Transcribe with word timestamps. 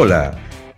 Hola, 0.00 0.30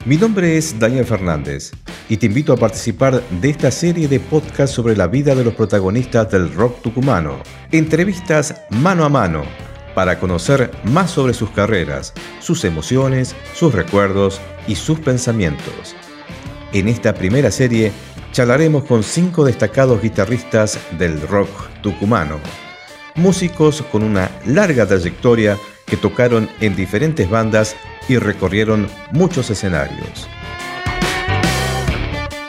mi 0.06 0.16
nombre 0.16 0.56
es 0.56 0.78
Daniel 0.78 1.04
Fernández 1.04 1.72
y 2.08 2.16
te 2.16 2.24
invito 2.24 2.54
a 2.54 2.56
participar 2.56 3.22
de 3.28 3.50
esta 3.50 3.70
serie 3.70 4.08
de 4.08 4.18
podcasts 4.18 4.74
sobre 4.74 4.96
la 4.96 5.08
vida 5.08 5.34
de 5.34 5.44
los 5.44 5.52
protagonistas 5.52 6.30
del 6.30 6.50
rock 6.54 6.80
tucumano. 6.80 7.36
Entrevistas 7.70 8.62
mano 8.70 9.04
a 9.04 9.10
mano 9.10 9.42
para 9.94 10.18
conocer 10.18 10.70
más 10.84 11.10
sobre 11.10 11.34
sus 11.34 11.50
carreras, 11.50 12.14
sus 12.40 12.64
emociones, 12.64 13.36
sus 13.54 13.74
recuerdos 13.74 14.40
y 14.66 14.74
sus 14.74 14.98
pensamientos. 15.00 15.94
En 16.72 16.88
esta 16.88 17.12
primera 17.12 17.50
serie 17.50 17.92
charlaremos 18.32 18.84
con 18.84 19.02
cinco 19.02 19.44
destacados 19.44 20.00
guitarristas 20.00 20.78
del 20.98 21.20
rock 21.28 21.50
tucumano, 21.82 22.40
músicos 23.16 23.82
con 23.92 24.02
una 24.02 24.30
larga 24.46 24.86
trayectoria 24.86 25.58
que 25.90 25.96
tocaron 25.96 26.48
en 26.60 26.76
diferentes 26.76 27.28
bandas 27.28 27.76
y 28.08 28.16
recorrieron 28.16 28.88
muchos 29.10 29.50
escenarios. 29.50 30.28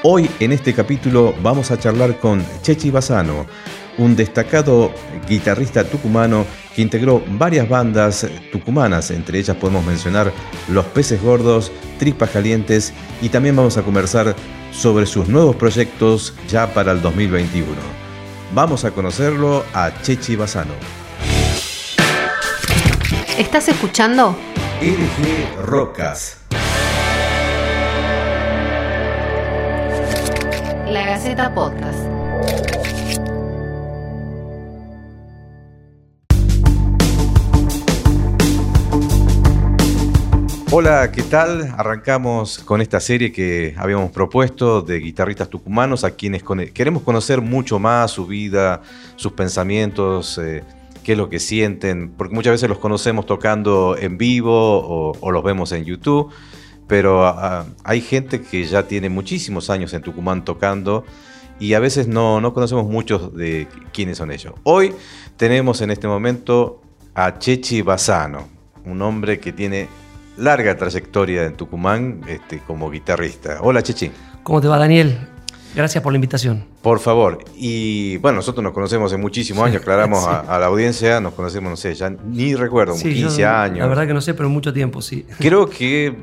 Hoy 0.03 0.29
en 0.39 0.51
este 0.51 0.73
capítulo 0.73 1.35
vamos 1.43 1.71
a 1.71 1.77
charlar 1.77 2.17
con 2.19 2.43
Chechi 2.61 2.89
Basano, 2.89 3.45
un 3.97 4.15
destacado 4.15 4.91
guitarrista 5.27 5.83
tucumano 5.83 6.45
que 6.75 6.81
integró 6.81 7.23
varias 7.27 7.67
bandas 7.67 8.27
tucumanas, 8.51 9.11
entre 9.11 9.39
ellas 9.39 9.57
podemos 9.57 9.85
mencionar 9.85 10.31
Los 10.69 10.85
Peces 10.85 11.21
Gordos, 11.21 11.71
Tripas 11.99 12.29
Calientes 12.29 12.93
y 13.21 13.29
también 13.29 13.55
vamos 13.55 13.77
a 13.77 13.83
conversar 13.83 14.35
sobre 14.71 15.05
sus 15.05 15.27
nuevos 15.27 15.55
proyectos 15.55 16.33
ya 16.47 16.73
para 16.73 16.93
el 16.93 17.01
2021. 17.01 17.67
Vamos 18.53 18.85
a 18.85 18.91
conocerlo 18.91 19.63
a 19.73 19.91
Chechi 20.01 20.35
Basano. 20.35 21.00
¿Estás 23.37 23.69
escuchando? 23.69 24.35
LG 24.81 25.63
Rocas. 25.63 26.37
La 30.85 31.05
Gaceta 31.05 31.53
Podcast. 31.55 31.97
Hola, 40.73 41.11
¿qué 41.11 41.23
tal? 41.23 41.73
Arrancamos 41.77 42.59
con 42.59 42.81
esta 42.81 42.99
serie 42.99 43.31
que 43.31 43.73
habíamos 43.77 44.11
propuesto 44.11 44.81
de 44.81 44.99
guitarristas 44.99 45.49
tucumanos 45.49 46.03
a 46.03 46.11
quienes 46.11 46.43
queremos 46.73 47.03
conocer 47.03 47.39
mucho 47.39 47.79
más 47.79 48.11
su 48.11 48.25
vida, 48.25 48.81
sus 49.15 49.31
pensamientos, 49.31 50.37
eh, 50.37 50.63
qué 51.03 51.13
es 51.13 51.17
lo 51.17 51.29
que 51.29 51.39
sienten, 51.39 52.11
porque 52.11 52.33
muchas 52.35 52.51
veces 52.51 52.69
los 52.69 52.77
conocemos 52.77 53.25
tocando 53.25 53.95
en 53.97 54.17
vivo 54.17 55.13
o, 55.19 55.31
los 55.31 55.43
vemos 55.43 55.71
en 55.71 55.85
YouTube, 55.85 56.31
pero 56.87 57.25
ah, 57.25 57.65
hay 57.83 58.01
gente 58.01 58.41
que 58.41 58.63
ya 58.65 58.83
tiene 58.83 59.09
muchísimos 59.09 59.69
años 59.69 59.93
en 59.93 60.01
Tucumán 60.01 60.43
tocando 60.43 61.05
y 61.59 61.73
a 61.73 61.79
veces 61.79 62.07
no, 62.07 62.41
no 62.41 62.53
conocemos 62.53 62.85
muchos 62.85 63.33
de 63.35 63.67
quiénes 63.93 64.17
son 64.17 64.31
ellos. 64.31 64.53
Hoy 64.63 64.93
tenemos 65.37 65.81
en 65.81 65.91
este 65.91 66.07
momento 66.07 66.81
a 67.13 67.37
Chechi 67.37 67.81
Basano, 67.81 68.47
un 68.85 69.01
hombre 69.01 69.39
que 69.39 69.51
tiene 69.53 69.87
larga 70.37 70.75
trayectoria 70.75 71.43
en 71.45 71.55
Tucumán 71.55 72.21
este, 72.27 72.59
como 72.59 72.89
guitarrista. 72.89 73.59
Hola, 73.61 73.83
Chechi. 73.83 74.11
¿Cómo 74.43 74.59
te 74.61 74.67
va, 74.67 74.77
Daniel? 74.77 75.27
Gracias 75.75 76.03
por 76.03 76.13
la 76.13 76.17
invitación. 76.17 76.70
Por 76.81 76.99
favor. 76.99 77.43
Y 77.55 78.17
bueno, 78.17 78.37
nosotros 78.37 78.63
nos 78.63 78.73
conocemos 78.73 79.11
hace 79.11 79.21
muchísimos 79.21 79.65
años, 79.65 79.81
aclaramos 79.81 80.25
a, 80.27 80.59
la 80.59 80.65
audiencia, 80.65 81.21
nos 81.21 81.33
conocemos, 81.33 81.69
no 81.69 81.77
sé, 81.77 81.93
ya 81.93 82.09
ni 82.09 82.55
recuerdo, 82.55 82.95
15 82.95 83.45
años. 83.45 83.79
La 83.79 83.87
verdad 83.87 84.07
que 84.07 84.13
no 84.13 84.21
sé, 84.21 84.33
pero 84.33 84.49
mucho 84.49 84.73
tiempo, 84.73 85.01
sí. 85.01 85.25
Creo 85.39 85.69
que 85.69 86.15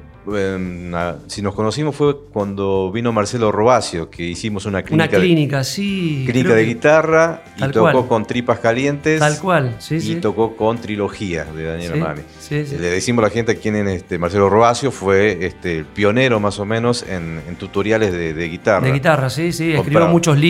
si 1.27 1.43
nos 1.43 1.55
conocimos 1.55 1.95
fue 1.97 2.17
cuando 2.33 2.91
vino 2.93 3.13
Marcelo 3.13 3.51
Robacio, 3.51 4.11
que 4.11 4.25
hicimos 4.25 4.67
una 4.67 4.83
clínica. 4.83 5.17
Una 5.17 5.25
clínica, 5.25 5.65
sí. 5.65 6.25
Clínica 6.27 6.55
de 6.55 6.65
guitarra 6.65 7.43
y 7.57 7.69
tocó 7.71 8.07
con 8.07 8.27
Tripas 8.27 8.59
Calientes. 8.59 9.21
Tal 9.21 9.39
cual, 9.39 9.77
sí, 9.79 9.97
Y 9.97 10.17
tocó 10.17 10.57
con 10.57 10.79
Trilogía 10.79 11.45
de 11.45 11.65
Daniel 11.65 11.93
Armani. 11.95 12.23
Le 12.51 12.91
decimos 12.91 13.25
a 13.25 13.29
la 13.29 13.33
gente 13.33 13.57
quién 13.57 13.77
es 13.77 14.03
este, 14.03 14.19
Marcelo 14.19 14.51
Robacio, 14.51 14.91
fue 14.91 15.47
este, 15.47 15.79
el 15.79 15.85
pionero 15.85 16.41
más 16.41 16.59
o 16.59 16.65
menos 16.65 17.05
en, 17.09 17.41
tutoriales 17.59 18.13
de, 18.13 18.49
guitarra. 18.49 18.87
De 18.87 18.93
guitarra, 18.93 19.31
sí, 19.31 19.53
sí. 19.53 19.73
Escribió 19.73 20.09
muchos 20.09 20.39
libros. 20.39 20.48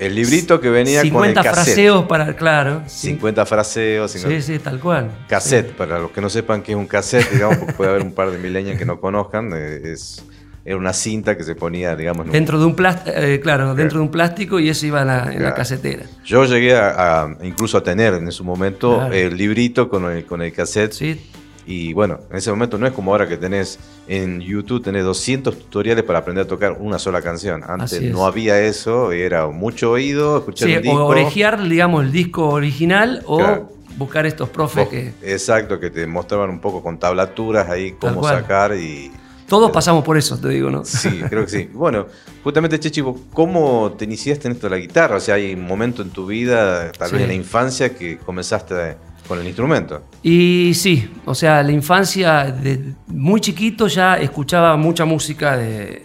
El 0.00 0.14
librito 0.14 0.60
que 0.60 0.70
venía 0.70 1.08
con 1.10 1.24
el 1.24 1.34
cassette. 1.34 1.52
fraseos 1.54 2.06
para, 2.06 2.34
claro. 2.34 2.82
50 2.86 3.46
fraseos. 3.46 4.10
Sí, 4.10 4.42
sí, 4.42 4.58
tal 4.58 4.80
cual. 4.80 5.10
Cassette, 5.28 5.72
para 5.72 5.98
los 5.98 6.10
que 6.10 6.20
no 6.20 6.28
sepan 6.28 6.62
qué 6.62 6.72
es 6.72 6.78
un 6.78 6.86
cassette, 6.86 7.30
digamos, 7.30 7.58
porque 7.58 7.72
puede 7.74 7.90
haber 7.90 8.02
un 8.02 8.12
par 8.12 8.30
de 8.30 8.38
milenios 8.38 8.78
que 8.78 8.84
no 8.84 9.00
conozcan, 9.00 9.52
eh, 9.54 9.92
es, 9.92 10.24
era 10.64 10.76
una 10.76 10.92
cinta 10.92 11.36
que 11.36 11.44
se 11.44 11.54
ponía, 11.54 11.94
digamos... 11.94 12.28
Dentro 12.30 12.58
de 12.58 12.66
un 12.66 12.74
plástico, 12.74 13.16
eh, 13.16 13.38
claro, 13.40 13.76
dentro 13.76 14.00
de 14.00 14.04
un 14.04 14.10
plástico 14.10 14.58
y 14.58 14.68
eso 14.68 14.86
iba 14.86 15.02
en 15.02 15.42
la, 15.42 15.54
casetera. 15.54 16.04
Yo 16.24 16.44
llegué 16.44 16.74
a, 16.74 17.36
incluso 17.42 17.78
a 17.78 17.84
tener 17.84 18.14
en 18.14 18.32
su 18.32 18.42
momento 18.42 19.06
el 19.12 19.36
librito 19.36 19.88
con 19.88 20.10
el, 20.10 20.26
con 20.26 20.42
el 20.42 20.52
cassette. 20.52 20.92
Sí, 20.92 21.30
y 21.66 21.92
bueno, 21.92 22.20
en 22.30 22.36
ese 22.36 22.50
momento 22.50 22.78
no 22.78 22.86
es 22.86 22.92
como 22.92 23.10
ahora 23.10 23.28
que 23.28 23.36
tenés 23.36 23.80
en 24.06 24.40
YouTube, 24.40 24.84
tenés 24.84 25.02
200 25.02 25.58
tutoriales 25.58 26.04
para 26.04 26.20
aprender 26.20 26.44
a 26.44 26.48
tocar 26.48 26.76
una 26.78 26.98
sola 27.00 27.20
canción. 27.20 27.64
Antes 27.66 28.00
no 28.02 28.24
había 28.24 28.60
eso, 28.62 29.10
era 29.10 29.48
mucho 29.48 29.90
oído, 29.90 30.38
escuchar 30.38 30.68
sí, 30.68 30.88
O 30.88 31.06
orejear, 31.06 31.60
digamos, 31.68 32.04
el 32.04 32.12
disco 32.12 32.48
original 32.50 33.22
o 33.26 33.68
buscar 33.96 34.26
estos 34.26 34.48
profes 34.48 34.88
que... 34.88 35.12
Exacto, 35.22 35.80
que 35.80 35.90
te 35.90 36.06
mostraban 36.06 36.50
un 36.50 36.60
poco 36.60 36.82
con 36.82 36.98
tablaturas 36.98 37.68
ahí 37.68 37.92
cómo 37.92 38.22
sacar 38.22 38.76
y... 38.76 39.10
Todos 39.48 39.70
pasamos 39.70 40.04
por 40.04 40.16
eso, 40.16 40.38
te 40.38 40.48
digo, 40.48 40.70
¿no? 40.70 40.84
Sí, 40.84 41.20
creo 41.30 41.44
que 41.44 41.50
sí. 41.50 41.70
Bueno, 41.72 42.06
justamente, 42.42 42.80
Chechivo, 42.80 43.20
¿cómo 43.32 43.94
te 43.96 44.04
iniciaste 44.04 44.48
en 44.48 44.54
esto 44.54 44.66
de 44.66 44.70
la 44.70 44.78
guitarra? 44.78 45.16
O 45.16 45.20
sea, 45.20 45.36
hay 45.36 45.54
un 45.54 45.64
momento 45.64 46.02
en 46.02 46.10
tu 46.10 46.26
vida, 46.26 46.90
tal 46.92 47.12
vez 47.12 47.22
en 47.22 47.28
la 47.28 47.34
infancia, 47.34 47.94
que 47.94 48.18
comenzaste 48.18 48.74
a 48.74 48.96
con 49.26 49.38
el 49.40 49.46
instrumento. 49.46 50.04
Y 50.22 50.72
sí, 50.74 51.10
o 51.24 51.34
sea, 51.34 51.62
la 51.62 51.72
infancia, 51.72 52.44
de 52.44 52.94
muy 53.08 53.40
chiquito 53.40 53.86
ya 53.86 54.16
escuchaba 54.16 54.76
mucha 54.76 55.04
música 55.04 55.56
de, 55.56 56.02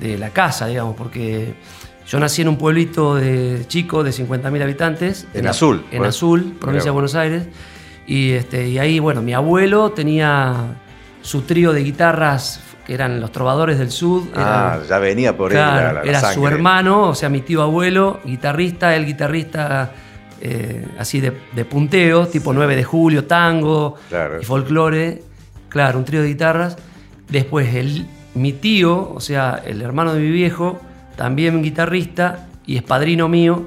la 0.00 0.30
casa, 0.30 0.66
digamos, 0.66 0.96
porque 0.96 1.54
yo 2.06 2.18
nací 2.18 2.42
en 2.42 2.48
un 2.48 2.56
pueblito 2.56 3.14
de 3.14 3.64
chico 3.68 4.02
de 4.02 4.10
50.000 4.10 4.62
habitantes. 4.62 5.28
En, 5.32 5.46
Azul. 5.46 5.84
En 5.92 6.04
Azul, 6.04 6.56
provincia 6.58 6.86
de 6.86 6.92
Buenos 6.92 7.14
Aires. 7.14 7.46
Y, 8.06 8.32
este, 8.32 8.68
y 8.68 8.78
ahí, 8.78 8.98
bueno, 8.98 9.22
mi 9.22 9.32
abuelo 9.32 9.92
tenía 9.92 10.76
su 11.20 11.42
trío 11.42 11.72
de 11.72 11.84
guitarras 11.84 12.60
que 12.84 12.94
eran 12.94 13.20
los 13.20 13.30
trovadores 13.30 13.78
del 13.78 13.90
sur. 13.90 14.24
Ah, 14.34 14.80
ya 14.88 14.98
venía 14.98 15.36
por 15.36 15.52
él. 15.52 15.58
era 15.58 16.32
su 16.32 16.46
hermano, 16.46 17.08
o 17.08 17.14
sea, 17.14 17.28
mi 17.28 17.40
tío 17.40 17.62
abuelo, 17.62 18.20
guitarrista, 18.24 18.96
el 18.96 19.06
guitarrista 19.06 19.92
eh, 20.44 20.84
así 20.98 21.20
de, 21.20 21.30
punteo, 21.64 22.26
tipo 22.26 22.52
9 22.52 22.74
de 22.74 22.82
julio, 22.82 23.26
tango 23.26 23.94
y 24.40 24.44
folclore. 24.44 25.22
Claro, 25.68 26.00
un 26.00 26.04
trío 26.04 26.20
de 26.20 26.28
guitarras. 26.28 26.76
Después 27.28 27.72
el, 27.76 28.08
mi 28.34 28.52
tío, 28.52 29.12
o 29.14 29.20
sea, 29.20 29.62
el 29.64 29.80
hermano 29.82 30.14
de 30.14 30.20
mi 30.20 30.30
viejo, 30.30 30.80
también 31.14 31.62
guitarrista 31.62 32.48
y 32.66 32.76
es 32.76 32.82
padrino 32.82 33.28
mío. 33.28 33.66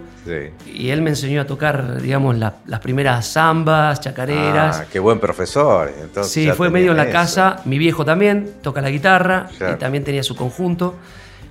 Y 0.66 0.90
él 0.90 1.02
me 1.02 1.12
enseñó 1.12 1.42
a 1.42 1.46
tocar, 1.46 2.02
digamos, 2.02 2.36
las 2.36 2.80
primeras 2.82 3.32
zambas, 3.32 4.02
chacareras. 4.02 4.82
Ah, 4.82 4.86
qué 4.92 5.00
buen 5.00 5.20
profesor. 5.20 5.94
Entonces 6.02 6.34
sí, 6.34 6.52
fue 6.52 6.70
medio 6.70 6.92
en 6.92 6.98
la 6.98 7.10
casa. 7.10 7.62
Mi 7.64 7.78
viejo 7.78 8.04
también 8.04 8.56
toca 8.62 8.82
la 8.82 8.90
guitarra 8.90 9.48
y 9.72 9.76
también 9.78 10.04
tenía 10.04 10.24
su 10.24 10.36
conjunto. 10.36 10.96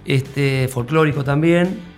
Este, 0.05 0.69
folclórico 0.69 1.25
también. 1.25 1.94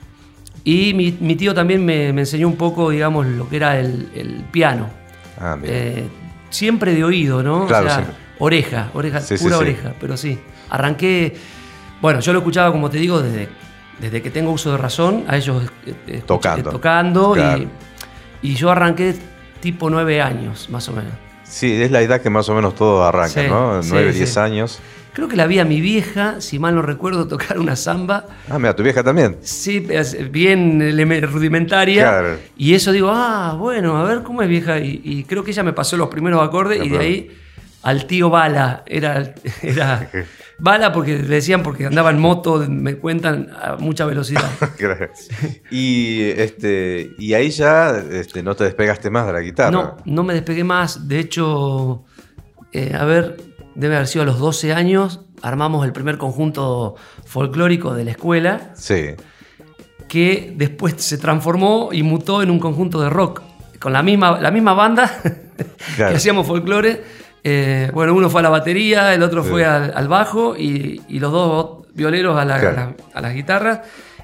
Y 0.69 0.95
mi, 0.95 1.37
tío 1.37 1.55
también 1.55 1.85
me, 1.85 2.09
enseñó 2.09 2.49
un 2.49 2.57
poco, 2.57 2.91
digamos, 2.91 3.25
lo 3.25 3.49
que 3.49 3.55
era 3.55 3.79
el, 3.79 4.45
piano. 4.51 4.91
Ah, 5.39 5.57
eh, 5.63 6.09
siempre 6.51 6.93
de 6.93 7.05
oído, 7.05 7.41
¿no? 7.41 7.69
Claro, 7.69 7.87
o 7.87 7.89
sea, 7.89 8.05
oreja, 8.41 8.91
oreja, 8.93 9.21
pura 9.41 9.59
oreja, 9.59 9.95
pero 10.01 10.17
sí. 10.17 10.37
Arranqué, 10.69 11.37
bueno, 12.03 12.19
yo 12.19 12.33
lo 12.33 12.41
escuchaba, 12.41 12.73
como 12.73 12.91
te 12.91 12.99
digo, 12.99 13.23
desde, 13.23 13.49
desde 14.01 14.21
que 14.21 14.31
tengo 14.31 14.51
uso 14.51 14.73
de 14.73 14.79
razón, 14.79 15.23
a 15.29 15.37
ellos 15.37 15.71
eh, 16.09 16.25
tocando, 16.27 16.71
tocando 16.71 17.37
y, 18.43 18.55
yo 18.57 18.69
arranqué 18.69 19.15
tipo 19.61 19.89
nueve 19.89 20.21
años, 20.21 20.69
más 20.69 20.89
o 20.89 20.93
menos. 20.95 21.13
Sí, 21.45 21.81
es 21.81 21.93
la 21.93 22.01
edad 22.01 22.21
que 22.21 22.29
más 22.29 22.49
o 22.49 22.55
menos 22.57 22.75
todo 22.75 23.05
arranca, 23.05 23.41
¿no? 23.45 23.83
Nueve, 23.85 24.13
diez 24.13 24.37
años. 24.37 24.81
Creo 25.17 25.29
que 25.29 25.37
la 25.37 25.47
vi 25.47 25.59
a 25.59 25.65
mi 25.65 25.81
vieja, 25.81 26.43
si 26.43 26.59
mal 26.59 26.75
no 26.75 26.83
recuerdo, 26.83 27.27
tocar 27.29 27.59
una 27.59 27.75
samba. 27.75 28.27
Ah, 28.51 28.59
mira, 28.59 28.77
tu 28.77 28.83
vieja 28.83 29.03
también. 29.03 29.39
Sí, 29.41 29.81
bien 30.31 30.79
rudimentaria. 31.23 32.03
Claro. 32.03 32.39
Y 32.59 32.75
eso 32.75 32.93
digo, 32.93 33.09
ah, 33.11 33.57
bueno, 33.59 33.97
a 33.97 34.05
ver 34.05 34.23
cómo 34.23 34.43
es 34.43 34.49
vieja. 34.51 34.79
Y, 34.79 35.25
creo 35.27 35.43
que 35.43 35.53
ella 35.53 35.63
me 35.63 35.73
pasó 35.73 35.97
los 35.97 36.09
primeros 36.09 36.47
acordes 36.47 36.85
y 36.85 36.91
de 36.91 36.99
ahí 36.99 37.31
al 37.83 38.07
tío 38.07 38.29
Bala. 38.29 38.83
Era, 38.85 39.33
era 39.63 40.11
Bala 40.59 40.93
porque 40.93 41.17
decían 41.17 41.63
porque 41.63 41.87
andaba 41.87 42.11
en 42.11 42.19
moto, 42.19 42.67
me 42.69 42.97
cuentan, 42.97 43.49
a 43.59 43.77
mucha 43.77 44.05
velocidad. 44.05 44.51
y, 45.71 46.25
este, 46.25 47.13
y 47.19 47.33
ahí 47.33 47.49
ya 47.49 48.05
este, 48.11 48.43
no 48.43 48.55
te 48.55 48.65
despegaste 48.65 49.09
más 49.09 49.27
de 49.27 49.33
la 49.33 49.41
guitarra. 49.41 49.71
No, 49.71 49.97
no 50.05 50.25
me 50.25 50.35
despegué 50.35 50.63
más. 50.63 51.09
De 51.09 51.21
hecho, 51.21 52.05
eh, 52.71 52.93
a 52.95 53.07
ver, 53.07 53.56
debe 53.77 53.97
haber 53.97 54.09
sido 54.09 54.23
a 54.23 54.27
los 54.27 54.39
12 54.39 54.73
años, 54.73 55.21
armamos 55.43 55.85
el 55.85 55.93
primer 55.93 56.19
conjunto 56.19 56.97
folclórico 57.25 57.95
de 57.95 58.05
la 58.05 58.11
escuela. 58.13 58.73
Sí. 58.75 59.15
Que 60.09 60.53
después 60.57 60.95
se 60.99 61.19
transformó 61.19 61.91
y 61.93 62.03
mutó 62.03 62.43
en 62.43 62.51
un 62.51 62.59
conjunto 62.59 63.01
de 63.01 63.11
rock. 63.11 63.43
Con 63.79 63.93
la 63.93 64.03
misma, 64.03 64.41
la 64.41 64.51
misma 64.51 64.73
banda 64.73 65.11
que 65.97 66.05
hacíamos 66.05 66.47
folclore. 66.47 67.03
Eh, 67.45 67.91
bueno, 67.95 68.15
uno 68.15 68.29
fue 68.29 68.41
a 68.41 68.43
la 68.43 68.49
batería, 68.49 69.15
el 69.15 69.23
otro 69.23 69.45
fue 69.45 69.65
al, 69.65 70.09
bajo 70.09 70.57
y, 70.57 71.01
los 71.09 71.31
dos 71.31 71.87
violeros 71.95 72.37
a, 72.37 72.45
las 72.45 73.35
guitarras 73.35 73.81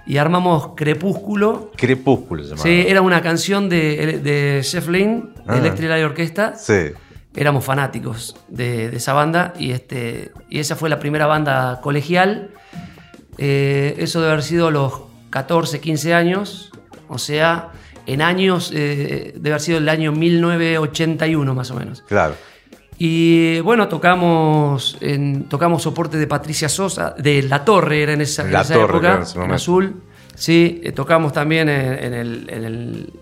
y 0.06 0.16
armamos 0.16 0.70
Crepúsculo. 0.74 1.70
Crepúsculo, 1.76 2.44
se 2.44 2.56
Sí, 2.56 2.84
era 2.88 3.00
una 3.00 3.22
canción 3.22 3.68
de, 3.68 4.18
de 4.18 4.62
Jeff 4.64 4.88
Lynne, 4.88 5.22
de 5.36 5.42
ah. 5.46 5.58
Electric 5.58 5.88
Light 5.88 6.04
Orquesta. 6.04 6.56
Sí. 6.56 6.92
Éramos 7.34 7.64
fanáticos 7.64 8.36
de, 8.48 8.94
esa 8.94 9.14
banda 9.14 9.54
y, 9.58 9.72
este, 9.72 10.32
y 10.50 10.58
esa 10.58 10.76
fue 10.76 10.90
la 10.90 10.98
primera 10.98 11.26
banda 11.26 11.80
colegial. 11.82 12.50
Eh, 13.38 13.94
eso 13.98 14.20
debe 14.20 14.32
haber 14.32 14.44
sido 14.44 14.70
los 14.70 15.02
14, 15.30 15.80
15 15.80 16.14
años, 16.14 16.70
o 17.08 17.18
sea, 17.18 17.70
en 18.06 18.20
años, 18.20 18.70
eh, 18.74 19.32
debe 19.34 19.50
haber 19.50 19.60
sido 19.60 19.78
el 19.78 19.88
año 19.88 20.12
1981 20.12 21.54
más 21.54 21.70
o 21.70 21.74
menos. 21.74 22.02
Claro. 22.02 22.34
Y 22.98 23.60
bueno, 23.60 23.88
tocamos, 23.88 24.98
en, 25.00 25.48
tocamos 25.48 25.82
soporte 25.82 26.18
de 26.18 26.26
Patricia 26.26 26.68
Sosa, 26.68 27.14
de 27.18 27.42
La 27.42 27.64
Torre, 27.64 28.02
era 28.02 28.12
en 28.12 28.20
esa, 28.20 28.42
época, 28.48 29.24
en, 29.34 29.50
Azul. 29.50 30.02
Sí, 30.34 30.80
eh, 30.84 30.92
tocamos 30.92 31.32
también 31.32 31.68
en, 31.68 32.14
el, 32.14 33.12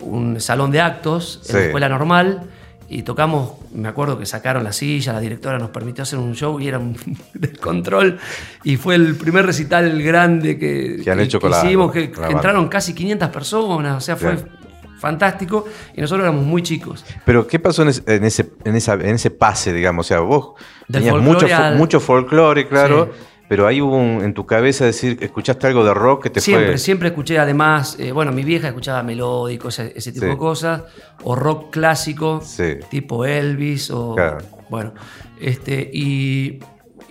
un 0.00 0.40
salón 0.40 0.70
de 0.70 0.80
actos, 0.80 1.42
en 1.48 1.56
la 1.56 1.64
escuela 1.66 1.88
normal. 1.88 2.48
Y 2.90 3.02
tocamos, 3.02 3.52
me 3.74 3.88
acuerdo 3.88 4.18
que 4.18 4.24
sacaron 4.24 4.64
la 4.64 4.72
silla, 4.72 5.12
la 5.12 5.20
directora 5.20 5.58
nos 5.58 5.70
permitió 5.70 6.02
hacer 6.02 6.18
un 6.18 6.34
show 6.34 6.58
y 6.58 6.68
era 6.68 6.78
un 6.78 6.96
descontrol. 7.34 8.18
Y 8.64 8.76
fue 8.76 8.94
el 8.94 9.14
primer 9.14 9.44
recital 9.44 10.02
grande 10.02 10.58
que, 10.58 11.00
que, 11.04 11.10
han 11.10 11.20
hecho 11.20 11.38
con 11.38 11.50
hicimos, 11.50 11.92
que, 11.92 12.10
entraron 12.30 12.68
casi 12.68 12.94
500 12.94 13.28
personas, 13.28 13.96
o 13.96 14.00
sea, 14.00 14.16
fue 14.16 14.38
fantástico 14.98 15.66
y 15.94 16.00
nosotros 16.00 16.24
éramos 16.24 16.44
muy 16.44 16.62
chicos. 16.62 17.04
Pero 17.24 17.46
¿qué 17.46 17.58
pasó 17.58 17.82
en 17.82 17.88
ese, 17.88 18.02
en 18.64 18.74
esa, 18.74 18.94
en 18.94 19.14
ese 19.14 19.30
pase, 19.30 19.72
digamos? 19.72 20.06
O 20.06 20.08
sea, 20.08 20.20
vos 20.20 20.54
tenías 20.90 21.16
mucho, 21.16 21.46
mucho 21.76 22.00
folclore, 22.00 22.68
claro. 22.68 23.12
Pero 23.48 23.66
hay 23.66 23.80
un 23.80 24.20
en 24.22 24.34
tu 24.34 24.44
cabeza 24.44 24.84
decir, 24.84 25.16
escuchaste 25.20 25.66
algo 25.66 25.84
de 25.84 25.94
rock 25.94 26.24
que 26.24 26.30
te 26.30 26.40
siempre, 26.40 26.68
fue... 26.68 26.78
Siempre 26.78 27.08
escuché, 27.08 27.38
además, 27.38 27.96
eh, 27.98 28.12
bueno, 28.12 28.30
mi 28.30 28.44
vieja 28.44 28.68
escuchaba 28.68 29.02
melódico, 29.02 29.68
ese, 29.68 30.12
tipo 30.12 30.26
de 30.26 30.36
cosas, 30.36 30.82
o 31.22 31.34
rock 31.34 31.70
clásico, 31.70 32.42
tipo 32.90 33.24
Elvis, 33.24 33.90
o... 33.90 34.16
Bueno, 34.68 34.92
este, 35.40 35.90
y 35.92 36.60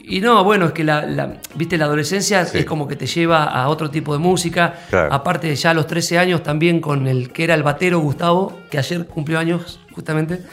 y 0.09 0.21
no, 0.21 0.41
bueno, 0.45 0.67
es 0.67 0.71
que 0.71 0.85
la, 0.85 1.33
viste, 1.55 1.77
la 1.77 1.83
adolescencia 1.83 2.41
es 2.41 2.65
como 2.65 2.87
que 2.87 2.95
te 2.95 3.05
lleva 3.05 3.43
a 3.43 3.67
otro 3.67 3.91
tipo 3.91 4.13
de 4.13 4.19
música. 4.19 4.73
Aparte, 5.11 5.53
ya 5.53 5.71
a 5.71 5.73
los 5.73 5.85
13 5.85 6.17
años 6.17 6.43
también 6.43 6.79
con 6.79 7.07
el 7.07 7.33
que 7.33 7.43
era 7.43 7.53
el 7.53 7.61
batero 7.61 7.99
Gustavo, 7.99 8.57
que 8.71 8.77
ayer 8.77 9.05
cumplió 9.05 9.37
años 9.37 9.81
justamente. 9.91 10.43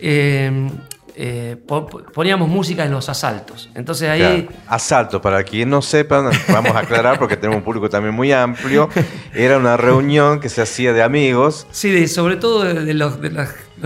Eh, 0.00 0.68
eh, 1.18 1.56
poníamos 2.12 2.48
música 2.48 2.84
en 2.84 2.92
los 2.92 3.08
asaltos. 3.08 3.70
Entonces 3.74 4.08
ahí. 4.10 4.48
Asaltos, 4.66 5.22
para 5.22 5.42
quien 5.44 5.70
no 5.70 5.80
sepan, 5.80 6.30
vamos 6.48 6.72
a 6.76 6.80
aclarar 6.80 7.18
porque 7.18 7.36
tenemos 7.36 7.58
un 7.58 7.64
público 7.64 7.88
también 7.88 8.14
muy 8.14 8.32
amplio. 8.32 8.90
Era 9.34 9.56
una 9.56 9.78
reunión 9.78 10.40
que 10.40 10.50
se 10.50 10.60
hacía 10.60 10.92
de 10.92 11.02
amigos. 11.02 11.66
Sí, 11.70 12.06
sobre 12.06 12.36
todo 12.36 12.64
de, 12.64 12.92
los, 12.92 13.18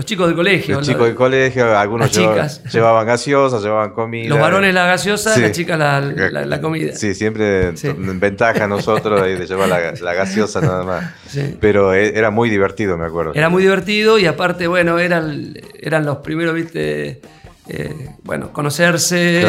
chicos 0.05 0.27
del 0.27 0.35
colegio. 0.35 0.77
Los 0.77 0.87
chicos 0.87 1.05
del 1.05 1.15
colegio, 1.15 1.77
algunos 1.77 2.11
llevaban, 2.11 3.05
gaseosas, 3.05 3.61
llevaban 3.61 3.91
comida. 3.91 4.29
Los 4.29 4.39
varones 4.39 4.73
la 4.73 4.85
gaseosa, 4.85 5.37
las 5.37 5.51
chicas 5.51 5.77
la, 5.77 6.61
comida. 6.61 6.95
Sí, 6.95 7.13
siempre 7.13 7.73
en 7.83 8.19
ventaja 8.19 8.67
nosotros 8.67 9.21
de 9.21 9.45
llevar 9.45 9.69
la, 9.69 10.13
gaseosa 10.13 10.61
nada 10.61 10.83
más. 10.83 11.13
Pero 11.59 11.93
e, 11.93 12.17
era 12.17 12.31
muy 12.31 12.49
divertido, 12.49 12.97
me 12.97 13.05
acuerdo. 13.05 13.33
Era 13.35 13.49
muy 13.49 13.63
divertido 13.63 14.17
y 14.17 14.25
aparte, 14.25 14.67
bueno, 14.67 14.99
eran, 14.99 15.53
eran 15.79 16.05
los 16.05 16.17
primeros, 16.17 16.55
viste 16.55 17.21
eh, 17.67 18.09
bueno, 18.23 18.51
conocerse, 18.51 19.41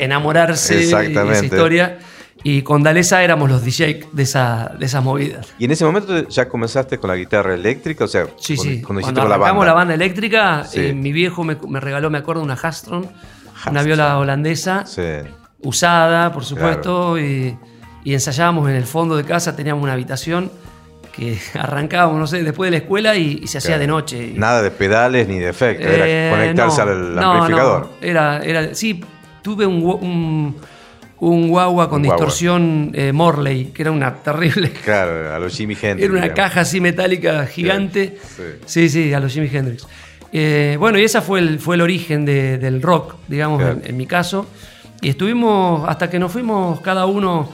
enamorarse 0.00 0.82
Exactamente. 0.82 1.32
esa 1.32 1.44
historia. 1.44 1.98
Y 2.42 2.62
con 2.62 2.82
Dalesa 2.82 3.22
éramos 3.22 3.50
los 3.50 3.62
DJ 3.62 4.06
de, 4.12 4.22
esa, 4.22 4.72
de 4.78 4.86
esas 4.86 5.04
movidas. 5.04 5.52
¿Y 5.58 5.66
en 5.66 5.72
ese 5.72 5.84
momento 5.84 6.26
ya 6.28 6.48
comenzaste 6.48 6.98
con 6.98 7.08
la 7.08 7.16
guitarra 7.16 7.54
eléctrica? 7.54 8.04
O 8.04 8.08
sea, 8.08 8.26
sí, 8.38 8.56
sí. 8.56 8.80
Cuando, 8.80 9.02
cuando 9.02 9.28
la 9.28 9.36
banda. 9.36 9.64
la 9.64 9.72
banda 9.74 9.94
eléctrica, 9.94 10.64
eh, 10.72 10.94
mi 10.94 11.12
viejo 11.12 11.44
me, 11.44 11.54
regaló, 11.80 12.08
me 12.08 12.18
acuerdo, 12.18 12.42
una 12.42 12.54
Hastron, 12.54 13.06
una 13.68 13.82
viola 13.82 14.18
holandesa, 14.18 14.84
usada, 15.62 16.32
por 16.32 16.44
supuesto, 16.44 17.18
y, 17.18 17.56
y 18.04 18.14
ensayábamos 18.14 18.68
en 18.70 18.76
el 18.76 18.84
fondo 18.84 19.16
de 19.16 19.24
casa, 19.24 19.54
teníamos 19.54 19.82
una 19.82 19.92
habitación 19.92 20.50
que 21.12 21.38
arrancábamos, 21.58 22.18
no 22.18 22.26
sé, 22.26 22.42
después 22.42 22.68
de 22.68 22.78
la 22.78 22.82
escuela 22.82 23.16
y, 23.16 23.46
se 23.46 23.58
hacía 23.58 23.78
de 23.78 23.86
noche. 23.86 24.32
Nada 24.34 24.62
de 24.62 24.70
pedales 24.70 25.28
ni 25.28 25.38
de 25.38 25.50
efectos, 25.50 25.86
era 25.86 26.04
eh, 26.08 26.30
conectarse 26.30 26.82
al 26.82 27.18
amplificador. 27.18 27.90
Era, 28.00 28.38
era, 28.42 28.74
sí, 28.74 29.04
tuve 29.42 29.66
un, 29.66 29.82
un, 29.82 30.56
guagua 31.20 31.88
con 31.90 32.02
distorsión 32.02 32.92
eh, 32.94 33.12
Morley, 33.12 33.66
que 33.66 33.82
era 33.82 33.90
una 33.90 34.14
terrible. 34.14 34.72
Claro, 34.84 35.34
a 35.34 35.38
los 35.38 35.56
Jimi 35.56 35.74
Hendrix. 35.80 36.10
Era 36.10 36.12
una 36.12 36.34
caja 36.34 36.62
así 36.62 36.80
metálica 36.80 37.46
gigante. 37.46 38.18
Sí, 38.66 38.88
sí, 38.88 39.12
a 39.12 39.20
los 39.20 39.32
Jimi 39.32 39.48
Hendrix. 39.52 39.86
Eh, 40.32 40.76
bueno, 40.78 40.98
y 40.98 41.04
ese 41.04 41.20
fue 41.20 41.40
el, 41.40 41.58
fue 41.58 41.74
el 41.74 41.82
origen 41.82 42.24
del 42.24 42.80
rock, 42.80 43.16
digamos, 43.28 43.62
en 43.84 43.96
mi 43.96 44.06
caso. 44.06 44.46
Y 45.02 45.10
estuvimos 45.10 45.88
hasta 45.88 46.10
que 46.10 46.18
nos 46.18 46.32
fuimos 46.32 46.80
cada 46.80 47.06
uno 47.06 47.48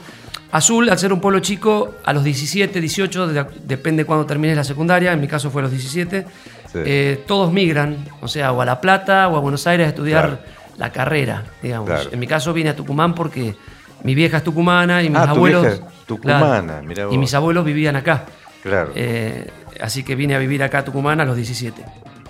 Azul, 0.52 0.88
al 0.88 0.98
ser 0.98 1.12
un 1.12 1.20
pueblo 1.20 1.40
chico, 1.40 1.96
a 2.04 2.12
los 2.12 2.24
17, 2.24 2.80
18, 2.80 3.28
depende 3.64 4.04
cuando 4.04 4.24
termines 4.26 4.56
la 4.56 4.64
secundaria, 4.64 5.12
en 5.12 5.20
mi 5.20 5.28
caso 5.28 5.50
fue 5.50 5.60
a 5.60 5.64
los 5.64 5.72
17, 5.72 6.26
eh, 6.74 7.24
todos 7.26 7.52
migran, 7.52 8.06
o 8.20 8.28
sea, 8.28 8.52
o 8.52 8.62
a 8.62 8.64
La 8.64 8.80
Plata 8.80 9.28
o 9.28 9.36
a 9.36 9.40
Buenos 9.40 9.66
Aires 9.66 9.86
a 9.86 9.88
estudiar 9.90 10.44
la 10.76 10.90
carrera, 10.92 11.44
digamos. 11.62 12.08
En 12.12 12.18
mi 12.18 12.26
caso 12.26 12.52
vine 12.52 12.70
a 12.70 12.76
Tucumán 12.76 13.14
porque 13.14 13.56
mi 14.02 14.14
vieja 14.14 14.38
es 14.38 14.44
tucumana 14.44 15.02
y 15.02 15.08
mis 15.08 15.18
ah, 15.18 15.30
abuelos... 15.30 15.80
tucumana, 16.06 16.82
Y 17.10 17.18
mis 17.18 17.34
abuelos 17.34 17.64
vivían 17.64 17.96
acá. 17.96 18.24
Claro. 18.62 18.92
Eh, 18.94 19.50
así 19.80 20.02
que 20.02 20.14
vine 20.14 20.34
a 20.34 20.38
vivir 20.38 20.62
acá 20.62 20.78
a 20.78 20.84
Tucumán 20.84 21.20
a 21.20 21.24
los 21.24 21.36
17. 21.36 21.84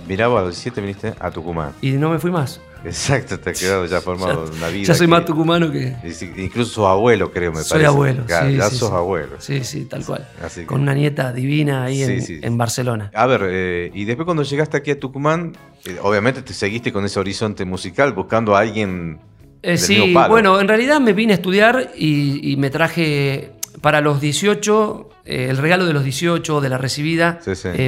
Mirá, 0.07 0.27
a 0.27 0.29
los 0.29 0.55
17 0.55 0.81
viniste 0.81 1.15
a 1.19 1.31
Tucumán. 1.31 1.73
Y 1.83 1.93
no 1.93 2.11
me 2.11 2.19
fui 2.19 2.31
más. 2.31 2.61
Exacto, 2.87 3.41
te 3.41 3.51
ha 3.51 3.53
quedado 3.53 3.85
ya 3.87 4.01
formado 4.03 4.51
una 4.57 4.69
vida. 4.69 4.85
Ya 4.85 4.95
soy 4.95 5.07
más 5.07 5.25
tucumano 5.25 5.71
que. 5.71 5.97
Incluso 6.37 6.73
sos 6.73 6.87
abuelo, 6.87 7.33
creo, 7.33 7.51
me 7.51 7.57
parece. 7.57 7.71
Soy 7.71 7.85
abuelo. 7.85 8.25
sí, 8.27 8.57
ya 8.57 8.71
sos 8.71 8.93
abuelo. 8.93 9.37
Sí, 9.39 9.65
sí, 9.65 9.85
tal 9.87 10.05
cual. 10.05 10.27
Con 10.67 10.83
una 10.83 10.95
nieta 10.95 11.33
divina 11.33 11.85
ahí 11.85 12.03
en, 12.03 12.57
Barcelona. 12.59 13.11
A 13.15 13.27
ver, 13.27 13.43
eh, 13.45 13.91
y 13.93 14.05
después 14.05 14.25
cuando 14.25 14.43
llegaste 14.43 14.77
aquí 14.77 14.93
a 14.93 15.01
Tucumán, 15.01 15.57
eh, 15.85 15.99
obviamente 16.03 16.43
te 16.43 16.55
seguiste 16.55 16.93
con 16.93 17.05
ese 17.05 17.19
horizonte 17.19 17.65
musical 17.65 18.13
buscando 18.13 18.57
a 18.57 18.61
alguien. 18.61 19.19
Eh, 19.63 19.79
sí, 19.79 20.15
bueno, 20.29 20.61
en 20.61 20.69
realidad 20.69 21.01
me 21.01 21.13
vine 21.13 21.33
a 21.33 21.37
estudiar 21.37 21.91
y, 21.97 22.55
me 22.57 22.71
traje 22.71 23.53
para 23.81 24.01
los 24.01 24.21
18, 24.21 25.11
el 25.25 25.57
regalo 25.59 25.87
de 25.87 25.93
los 25.93 26.05
18 26.05 26.61
de 26.61 26.69
la 26.69 26.79
recibida, 26.79 27.41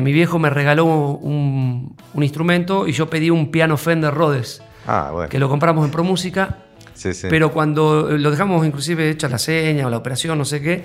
mi 0.03 0.13
viejo 0.13 0.39
me 0.39 0.51
regaló 0.51 0.85
un, 0.85 1.97
un, 2.15 2.23
instrumento 2.23 2.87
y 2.87 2.93
yo 2.93 3.09
pedí 3.09 3.31
un 3.31 3.51
piano 3.51 3.77
Fender 3.77 4.13
Rhodes. 4.13 4.63
Ah, 4.87 5.27
que 5.29 5.39
lo 5.39 5.49
compramos 5.49 5.85
en 5.85 5.91
ProMúsica. 5.91 6.59
Sí. 6.95 7.11
Pero 7.29 7.53
cuando 7.53 8.09
lo 8.19 8.31
dejamos 8.31 8.67
inclusive 8.67 9.09
hecha 9.09 9.29
la 9.29 9.39
seña 9.39 9.87
o 9.87 9.91
la 9.91 9.99
operación, 9.99 10.37
no 10.37 10.45
sé 10.45 10.61
qué, 10.61 10.85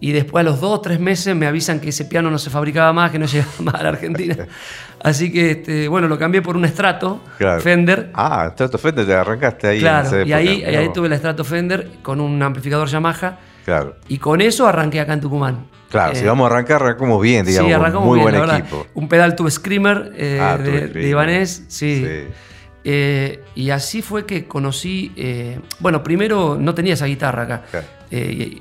y 0.00 0.12
después 0.12 0.42
a 0.42 0.44
los 0.44 0.60
dos 0.60 0.78
o 0.78 0.80
tres 0.80 1.00
meses 1.00 1.34
me 1.34 1.46
avisan 1.46 1.80
que 1.80 1.88
ese 1.88 2.04
piano 2.04 2.30
no 2.30 2.38
se 2.38 2.50
fabricaba 2.50 2.92
más, 2.92 3.10
que 3.10 3.18
no 3.18 3.26
llegaba 3.26 3.52
más 3.60 3.74
a 3.74 3.82
la 3.82 3.88
Argentina. 3.90 4.36
Así 5.02 5.32
que, 5.32 5.52
este, 5.52 5.88
bueno, 5.88 6.08
lo 6.08 6.18
cambié 6.18 6.42
por 6.42 6.56
un 6.56 6.66
Strato 6.66 7.20
Fender. 7.60 8.10
Ah, 8.14 8.50
Strato 8.52 8.78
Fender, 8.78 9.06
te 9.06 9.14
arrancaste 9.14 9.68
ahí. 9.68 9.80
Claro, 9.80 10.24
y 10.24 10.32
ahí, 10.32 10.64
ahí 10.64 10.92
tuve 10.92 11.08
el 11.08 11.16
Strato 11.16 11.44
Fender 11.44 11.90
con 12.02 12.20
un 12.20 12.42
amplificador 12.42 12.88
Yamaha. 12.88 13.38
Claro. 13.68 13.96
Y 14.08 14.16
con 14.16 14.40
eso 14.40 14.66
arranqué 14.66 14.98
acá 14.98 15.12
en 15.12 15.20
Tucumán. 15.20 15.66
Claro, 15.90 16.14
si 16.14 16.24
eh, 16.24 16.26
vamos 16.26 16.50
a 16.50 16.54
arrancar, 16.54 16.82
arrancamos 16.82 17.20
bien, 17.20 17.44
digamos. 17.44 17.68
Sí, 17.68 17.74
arrancamos 17.74 18.06
muy 18.08 18.18
buen 18.18 18.34
equipo. 18.34 18.86
Un 18.94 19.08
pedal 19.08 19.36
Tube 19.36 19.50
Screamer 19.50 20.12
eh, 20.16 20.38
ah, 20.40 20.56
de, 20.56 21.06
Ibanez, 21.06 21.64
sí. 21.68 22.02
sí. 22.02 22.28
Eh, 22.84 23.44
y 23.54 23.68
así 23.68 24.00
fue 24.00 24.24
que 24.24 24.46
conocí, 24.46 25.12
bueno, 25.80 26.02
primero 26.02 26.56
no 26.58 26.74
tenía 26.74 26.94
esa 26.94 27.04
guitarra 27.04 27.42
acá. 27.42 27.62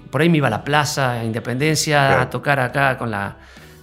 Por 0.09 0.21
ahí 0.21 0.27
me 0.27 0.39
iba 0.39 0.47
a 0.47 0.51
la 0.51 0.65
plaza, 0.65 1.13
a 1.13 1.23
Independencia, 1.23 2.21
a 2.21 2.29
tocar 2.29 2.59
acá 2.59 2.97
con 2.97 3.09
la, 3.09 3.37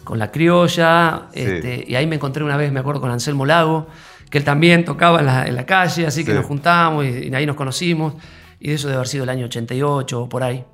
con 0.05 0.19
la 0.19 0.31
criolla. 0.31 1.29
Este, 1.33 1.87
y 1.89 1.95
ahí 1.95 2.07
me 2.07 2.17
encontré 2.17 2.45
una 2.45 2.59
vez, 2.59 2.71
me 2.71 2.81
acuerdo, 2.81 3.01
con 3.01 3.11
Anselmo 3.11 3.47
Lago, 3.47 3.87
que 4.29 4.37
él 4.37 4.45
también 4.45 4.85
tocaba 4.85 5.21
en 5.47 5.57
la, 5.57 5.65
calle, 5.65 6.07
así 6.07 6.23
que 6.23 6.35
nos 6.35 6.45
juntamos 6.45 7.07
y, 7.07 7.35
ahí 7.35 7.47
nos 7.47 7.57
conocimos. 7.57 8.13
Y 8.61 8.69
de 8.69 8.75
eso 8.75 8.89
debe 8.89 8.97
haber 8.97 9.09
sido 9.09 9.25
el 9.25 9.31
año 9.31 9.47
88 9.47 10.23
o 10.23 10.29
por 10.29 10.43
ahí. 10.43 10.65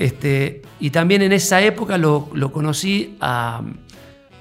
Este, 0.00 0.62
y 0.80 0.88
también 0.88 1.20
en 1.20 1.30
esa 1.32 1.60
época 1.60 1.98
lo, 1.98 2.30
lo 2.32 2.50
conocí 2.50 3.18
a, 3.20 3.60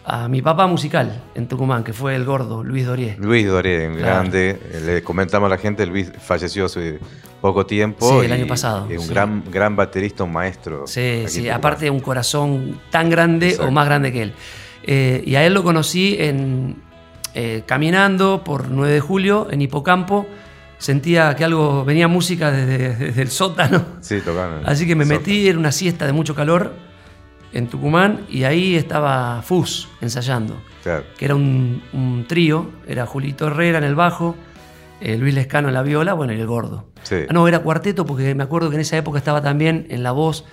a 0.05 0.29
mi 0.29 0.41
papá 0.41 0.67
musical 0.67 1.21
en 1.35 1.49
Tucumán, 1.49 1.83
que 1.83 1.91
fue 1.91 2.15
el 2.15 2.23
gordo, 2.23 2.63
Luis 2.63 2.85
Dorié. 2.85 3.17
Luis 3.19 3.45
Dorié, 3.45 3.89
grande. 3.89 4.57
Le 4.85 5.03
comentamos 5.03 5.47
a 5.47 5.49
la 5.49 5.57
gente, 5.57 5.85
Luis 5.85 6.13
falleció 6.17 6.67
hace 6.67 6.99
poco 7.41 7.65
tiempo. 7.65 8.09
Sí, 8.09 8.25
el 8.25 8.31
año 8.31 8.47
pasado. 8.47 8.87
Es 8.89 9.01
un 9.01 9.09
gran, 9.09 9.43
gran 9.51 9.75
baterista, 9.75 10.23
un 10.23 10.31
maestro. 10.31 10.87
Sí, 10.87 11.25
sí, 11.27 11.49
aparte 11.49 11.85
de 11.85 11.91
un 11.91 11.99
corazón 11.99 12.79
tan 12.89 13.09
grande 13.09 13.57
o 13.59 13.69
más 13.69 13.85
grande 13.85 14.13
que 14.13 14.21
él. 14.21 14.33
Eh, 14.83 15.21
y 15.25 15.35
a 15.35 15.45
él 15.45 15.53
lo 15.53 15.63
conocí 15.63 16.15
en, 16.19 16.81
eh, 17.33 17.63
caminando 17.65 18.45
por 18.45 18.69
9 18.69 18.93
de 18.93 18.99
julio 19.01 19.49
en 19.51 19.61
Hipocampo. 19.61 20.25
Sentía 20.79 21.35
que 21.35 21.43
algo, 21.43 21.85
venía 21.85 22.07
música 22.07 22.51
desde, 22.51 23.21
el 23.21 23.29
sótano. 23.29 23.85
Sí, 23.99 24.21
tocando. 24.21 24.61
Así 24.65 24.87
que 24.87 24.95
me 24.95 25.05
metí, 25.05 25.47
era 25.47 25.59
una 25.59 25.71
siesta 25.71 26.05
de 26.05 26.13
mucho 26.13 26.33
calor 26.33 26.73
en 27.51 27.67
Tucumán 27.67 28.25
y 28.29 28.45
ahí 28.45 28.75
estaba 28.75 29.41
Fus 29.41 29.89
ensayando. 30.01 30.59
Que 30.83 31.25
era 31.25 31.35
un, 31.35 32.25
trío, 32.27 32.71
era 32.87 33.05
Julito 33.05 33.47
Herrera 33.47 33.77
en 33.77 33.83
el 33.83 33.95
bajo, 33.95 34.35
eh, 35.01 35.17
Luis 35.17 35.35
Lescano 35.35 35.67
en 35.67 35.73
la 35.73 35.83
viola, 35.83 36.13
bueno, 36.13 36.33
y 36.33 36.39
el 36.39 36.47
gordo. 36.47 36.87
Ah, 37.11 37.33
no, 37.33 37.47
era 37.47 37.59
cuarteto 37.59 38.05
porque 38.05 38.33
me 38.33 38.43
acuerdo 38.43 38.69
que 38.69 38.75
en 38.75 38.81
esa 38.81 38.97
época 38.97 39.17
estaba 39.19 39.41
también 39.41 39.85
en 39.89 40.01
la 40.01 40.13
voz 40.13 40.45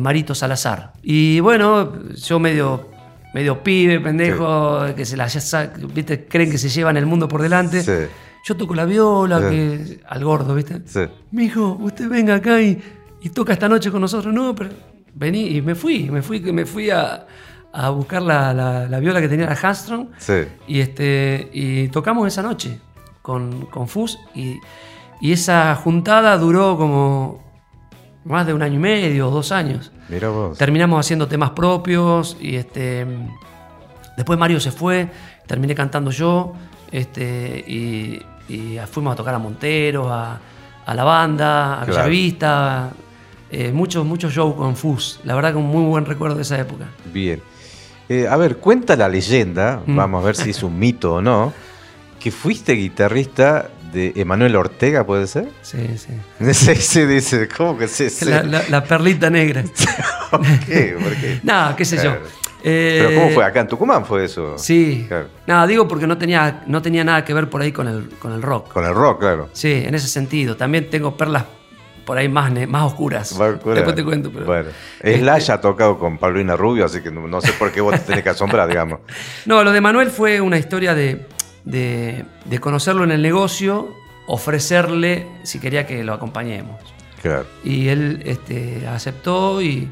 Marito 0.00 0.34
Salazar. 0.34 0.92
Y 1.02 1.40
bueno, 1.40 1.92
yo 2.14 2.38
medio 2.38 2.92
medio 3.32 3.62
pibe, 3.62 3.98
pendejo, 4.00 4.94
que 4.94 5.04
se 5.04 5.16
las 5.16 5.56
¿viste? 5.94 6.26
creen 6.26 6.50
que 6.50 6.58
se 6.58 6.68
llevan 6.68 6.96
el 6.96 7.06
mundo 7.06 7.28
por 7.28 7.42
delante. 7.42 7.82
Yo 8.44 8.56
toco 8.56 8.74
la 8.74 8.84
viola, 8.84 9.48
que, 9.48 10.00
al 10.06 10.24
gordo, 10.24 10.54
¿viste? 10.54 10.82
Sí. 10.84 11.00
Mijo, 11.30 11.78
usted 11.80 12.08
venga 12.08 12.34
acá 12.34 12.60
y, 12.60 12.82
toca 13.32 13.52
esta 13.52 13.68
noche 13.68 13.90
con 13.90 14.00
nosotros. 14.00 14.34
No, 14.34 14.54
pero 14.54 14.70
vení, 15.14 15.56
y 15.56 15.62
me 15.62 15.74
fui, 15.74 16.10
me 16.10 16.22
fui, 16.22 16.40
me 16.40 16.66
fui 16.66 16.90
a, 16.90 17.26
buscar 17.94 18.22
la, 18.22 18.98
viola 19.00 19.20
que 19.20 19.28
tenía 19.28 19.46
la 19.46 19.52
Hastron. 19.52 20.10
Sí. 20.18 20.44
Y, 20.66 20.80
este, 20.80 21.50
y 21.52 21.88
tocamos 21.88 22.26
esa 22.26 22.42
noche 22.42 22.80
con, 23.22 23.66
con 23.66 23.86
Fus 23.86 24.18
y, 24.34 24.58
y 25.20 25.32
esa 25.32 25.74
juntada 25.76 26.36
duró 26.36 26.76
como 26.76 27.42
más 28.24 28.46
de 28.46 28.54
un 28.54 28.62
año 28.62 28.74
y 28.74 28.78
medio, 28.78 29.30
dos 29.30 29.52
años. 29.52 29.92
Mira 30.08 30.28
vos. 30.28 30.58
Terminamos 30.58 30.98
haciendo 30.98 31.28
temas 31.28 31.50
propios 31.50 32.36
y 32.40 32.56
este. 32.56 33.06
Después 34.16 34.38
Mario 34.38 34.60
se 34.60 34.72
fue, 34.72 35.08
terminé 35.46 35.74
cantando 35.74 36.10
yo, 36.10 36.52
este, 36.90 37.64
y, 37.66 38.20
fuimos 38.90 39.12
a 39.12 39.16
tocar 39.16 39.34
a 39.34 39.38
Monteros, 39.38 40.08
a, 40.10 40.40
la 40.94 41.04
banda, 41.04 41.82
a 41.82 41.86
claro. 41.86 42.10
Vista, 42.10 42.90
eh, 43.50 43.70
muchos, 43.72 44.04
muchos 44.04 44.32
shows 44.32 44.54
con 44.54 44.76
Fus. 44.76 45.20
La 45.24 45.34
verdad 45.34 45.52
que 45.52 45.58
un 45.58 45.66
muy 45.66 45.84
buen 45.84 46.06
recuerdo 46.06 46.36
de 46.36 46.42
esa 46.42 46.58
época. 46.58 46.86
Bien. 47.12 47.42
Eh, 48.08 48.26
a 48.28 48.36
ver, 48.36 48.56
cuenta 48.56 48.96
la 48.96 49.08
leyenda, 49.08 49.82
mm. 49.86 49.96
vamos 49.96 50.22
a 50.22 50.26
ver 50.26 50.36
si 50.36 50.50
es 50.50 50.62
un 50.62 50.78
mito 50.78 51.14
o 51.14 51.22
no, 51.22 51.52
que 52.18 52.30
fuiste 52.30 52.72
guitarrista 52.72 53.70
de 53.92 54.12
Emanuel 54.16 54.56
Ortega, 54.56 55.04
¿puede 55.04 55.26
ser? 55.26 55.48
Sí, 55.62 55.86
sí. 55.98 56.12
Sí, 56.80 57.06
dice, 57.06 57.48
¿cómo 57.48 57.76
que 57.76 57.88
sí? 57.88 58.08
La, 58.24 58.84
perlita 58.84 59.28
negra. 59.28 59.64
¿Por 60.30 60.40
qué? 60.60 60.96
¿Por 61.00 61.14
qué? 61.16 61.40
no, 61.42 61.74
qué 61.76 61.84
sé 61.84 62.02
yo. 62.02 62.16
¿Pero 62.62 63.14
cómo 63.14 63.30
fue? 63.30 63.44
¿Acá 63.44 63.60
en 63.60 63.68
Tucumán 63.68 64.04
fue 64.04 64.24
eso? 64.24 64.56
Sí. 64.58 65.08
Nada, 65.46 65.66
digo 65.66 65.88
porque 65.88 66.06
no 66.06 66.18
tenía, 66.18 66.62
no 66.66 66.82
tenía 66.82 67.04
nada 67.04 67.24
que 67.24 67.34
ver 67.34 67.50
por 67.50 67.62
ahí 67.62 67.72
con 67.72 67.88
el, 67.88 68.08
con 68.18 68.32
el 68.32 68.42
rock. 68.42 68.72
Con 68.72 68.84
el 68.84 68.94
rock, 68.94 69.20
claro. 69.20 69.48
Sí, 69.52 69.82
en 69.84 69.94
ese 69.94 70.08
sentido. 70.08 70.56
También 70.56 70.88
tengo 70.90 71.16
perlas 71.16 71.44
por 72.04 72.18
ahí 72.18 72.28
más, 72.28 72.52
más 72.68 72.84
oscuras. 72.84 73.36
Después 73.38 73.94
te 73.94 74.04
cuento. 74.04 74.30
Pero, 74.32 74.46
bueno, 74.46 74.70
Slash 75.00 75.40
este 75.40 75.52
ha 75.52 75.60
tocado 75.60 75.98
con 75.98 76.18
Paulina 76.18 76.56
Rubio, 76.56 76.84
así 76.84 77.00
que 77.00 77.10
no, 77.10 77.40
sé 77.40 77.52
por 77.52 77.72
qué 77.72 77.80
vos 77.80 77.94
te 77.94 78.00
tenés 78.00 78.22
que 78.22 78.30
asombrar, 78.30 78.68
digamos. 78.68 79.00
No, 79.46 79.64
lo 79.64 79.72
de 79.72 79.80
Manuel 79.80 80.10
fue 80.10 80.40
una 80.40 80.58
historia 80.58 80.94
de 80.94 81.26
de, 81.64 82.58
conocerlo 82.60 83.04
en 83.04 83.12
el 83.12 83.22
negocio, 83.22 83.88
ofrecerle 84.26 85.26
si 85.42 85.58
quería 85.58 85.86
que 85.86 86.02
lo 86.04 86.12
acompañemos. 86.12 86.80
Y 87.62 87.88
él 87.88 88.22
este, 88.24 88.86
aceptó 88.88 89.62
y, 89.62 89.88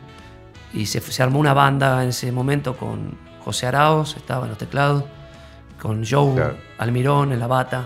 se, 0.87 1.23
armó 1.23 1.39
una 1.39 1.55
banda 1.55 2.03
en 2.03 2.11
ese 2.11 2.31
momento 2.33 2.77
con 2.77 3.19
José 3.45 3.67
Araos, 3.67 4.17
estaba 4.17 4.45
en 4.45 4.51
los 4.51 4.59
teclados, 4.59 5.05
con 5.81 6.05
Joe 6.05 6.55
Almirón 6.79 7.33
en 7.33 7.41
la 7.41 7.47
bata. 7.47 7.85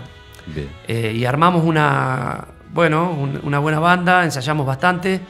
Eh, 0.87 1.13
y 1.15 1.25
armamos 1.25 1.63
una, 1.63 2.45
bueno, 2.71 3.11
una 3.43 3.59
buena 3.59 3.79
banda, 3.79 4.23
ensayamos 4.23 4.65
bastante. 4.65 5.21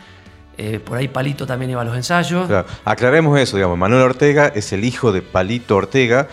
Eh, 0.57 0.79
por 0.79 0.97
ahí 0.97 1.09
Palito 1.09 1.45
también 1.45 1.71
iba 1.71 1.81
a 1.81 1.85
los 1.85 1.95
ensayos. 1.95 2.49
Aclaremos 2.85 3.37
eso, 3.39 3.57
digamos. 3.57 3.77
Manuel 3.77 4.03
Ortega 4.03 4.47
es 4.47 4.71
el 4.73 4.85
hijo 4.85 5.11
de 5.11 5.21
Palito 5.21 5.75
Ortega, 5.75 6.27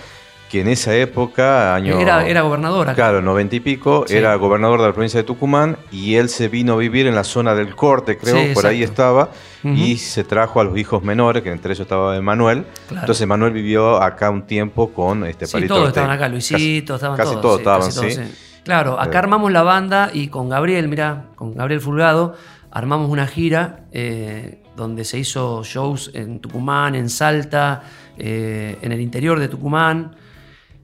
que 0.53 0.61
en 0.61 0.69
esa 0.69 0.95
época, 0.95 1.75
año... 1.75 1.99
Era, 1.99 2.27
era 2.27 2.43
gobernador 2.43 2.87
acá. 2.87 2.95
Claro, 2.95 3.23
noventa 3.23 3.57
y 3.57 3.61
pico, 3.61 4.05
era 4.11 4.35
gobernador 4.35 4.83
de 4.83 4.89
la 4.89 4.93
provincia 4.93 5.19
de 5.19 5.25
Tucumán 5.25 5.79
y 5.91 6.17
él 6.17 6.29
se 6.29 6.49
vino 6.49 6.75
a 6.75 6.77
vivir 6.77 7.07
en 7.07 7.15
la 7.15 7.25
zona 7.25 7.55
del 7.55 7.75
corte, 7.75 8.19
creo, 8.19 8.53
por 8.53 8.67
ahí 8.67 8.83
estaba, 8.83 9.31
y 9.65 9.97
se 9.97 10.25
trajo 10.25 10.61
a 10.61 10.65
los 10.65 10.77
hijos 10.77 11.03
menores, 11.03 11.43
que 11.43 11.51
entre 11.51 11.73
ellos 11.73 11.81
estaba 11.81 12.19
Emanuel. 12.19 12.67
Entonces 12.91 13.23
Emanuel 13.23 13.55
vivió 13.55 14.03
acá 14.03 14.29
un 14.29 14.43
tiempo 14.43 14.93
con 14.93 15.25
este 15.25 15.47
sí, 15.47 15.67
todos 15.67 15.89
estaban 15.89 16.11
acá, 16.11 16.29
Luisito, 16.29 16.97
estaban 16.97 17.17
casi 17.17 17.35
todos. 17.37 17.61
estaban, 17.61 17.91
sí. 17.91 18.21
Claro, 18.63 19.01
acá 19.01 19.21
armamos 19.21 19.51
la 19.53 19.63
banda 19.63 20.11
y 20.13 20.29
con 20.29 20.51
Gabriel, 20.51 20.87
mira, 20.87 21.29
con 21.35 21.55
Gabriel 21.55 21.81
Fulgado, 21.81 22.35
armamos 22.71 23.09
una 23.09 23.27
gira 23.27 23.87
eh, 23.91 24.63
donde 24.77 25.07
se 25.07 25.19
hizo 25.19 25.65
shows 25.65 26.11
en 26.13 26.41
Tucumán, 26.41 26.95
en 26.95 27.09
Salta, 27.09 27.85
eh, 28.19 28.77
en 28.83 28.93
el 28.93 29.01
interior 29.01 29.41
de 29.41 29.49
Tucumán. 29.49 30.17